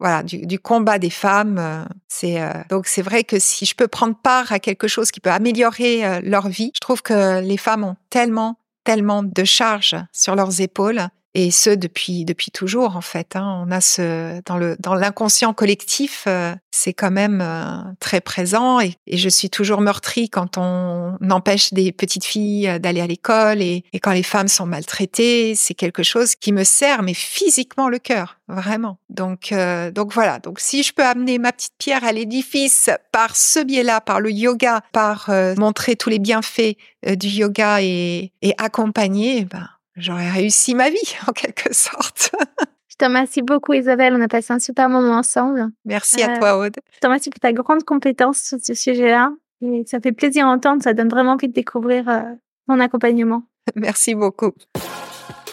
[0.00, 1.86] voilà, du, du, combat des femmes.
[2.08, 5.30] c'est donc c'est vrai que si je peux prendre part à quelque chose qui peut
[5.30, 10.60] améliorer leur vie, je trouve que les femmes ont tellement, tellement de charges sur leurs
[10.60, 13.34] épaules et ce depuis depuis toujours en fait.
[13.34, 13.64] Hein.
[13.66, 18.80] On a ce dans le dans l'inconscient collectif, euh, c'est quand même euh, très présent
[18.80, 23.06] et, et, je suis toujours meurtrie quand on empêche des petites filles euh, d'aller à
[23.06, 25.54] l'école et, et, quand les femmes sont maltraitées.
[25.56, 28.98] C'est quelque chose qui me sert mais physiquement le cœur vraiment.
[29.08, 29.54] Donc
[29.94, 30.38] donc voilà.
[30.38, 34.30] Donc si je peux amener ma petite pierre à l'édifice par ce biais-là, par le
[34.30, 36.76] yoga, par montrer tous les bienfaits
[37.06, 42.34] du yoga et, et accompagner, ben j'aurais réussi ma vie en quelque sorte.
[42.88, 45.68] Je te remercie beaucoup Isabelle, on a passé un super moment ensemble.
[45.84, 46.76] Merci à toi Aude.
[46.94, 49.32] Je te remercie pour ta grande compétence sur ce sujet-là
[49.62, 52.22] et ça fait plaisir à entendre, ça donne vraiment envie de découvrir euh,
[52.68, 53.42] mon accompagnement.
[53.74, 54.52] Merci beaucoup.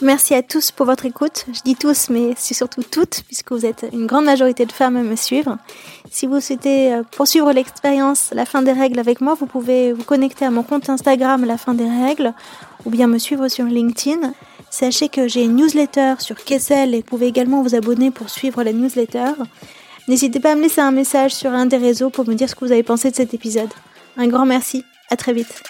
[0.02, 1.46] Merci à tous pour votre écoute.
[1.54, 4.98] Je dis tous, mais c'est surtout toutes, puisque vous êtes une grande majorité de femmes
[4.98, 5.58] à me suivre.
[6.10, 10.04] Si vous souhaitez euh, poursuivre l'expérience La fin des règles avec moi, vous pouvez vous
[10.04, 12.34] connecter à mon compte Instagram La fin des règles,
[12.86, 14.34] ou bien me suivre sur LinkedIn.
[14.72, 18.64] Sachez que j'ai une newsletter sur Kessel et vous pouvez également vous abonner pour suivre
[18.64, 19.34] la newsletter.
[20.08, 22.56] N'hésitez pas à me laisser un message sur un des réseaux pour me dire ce
[22.56, 23.70] que vous avez pensé de cet épisode.
[24.18, 25.62] Un grand merci, à très vite.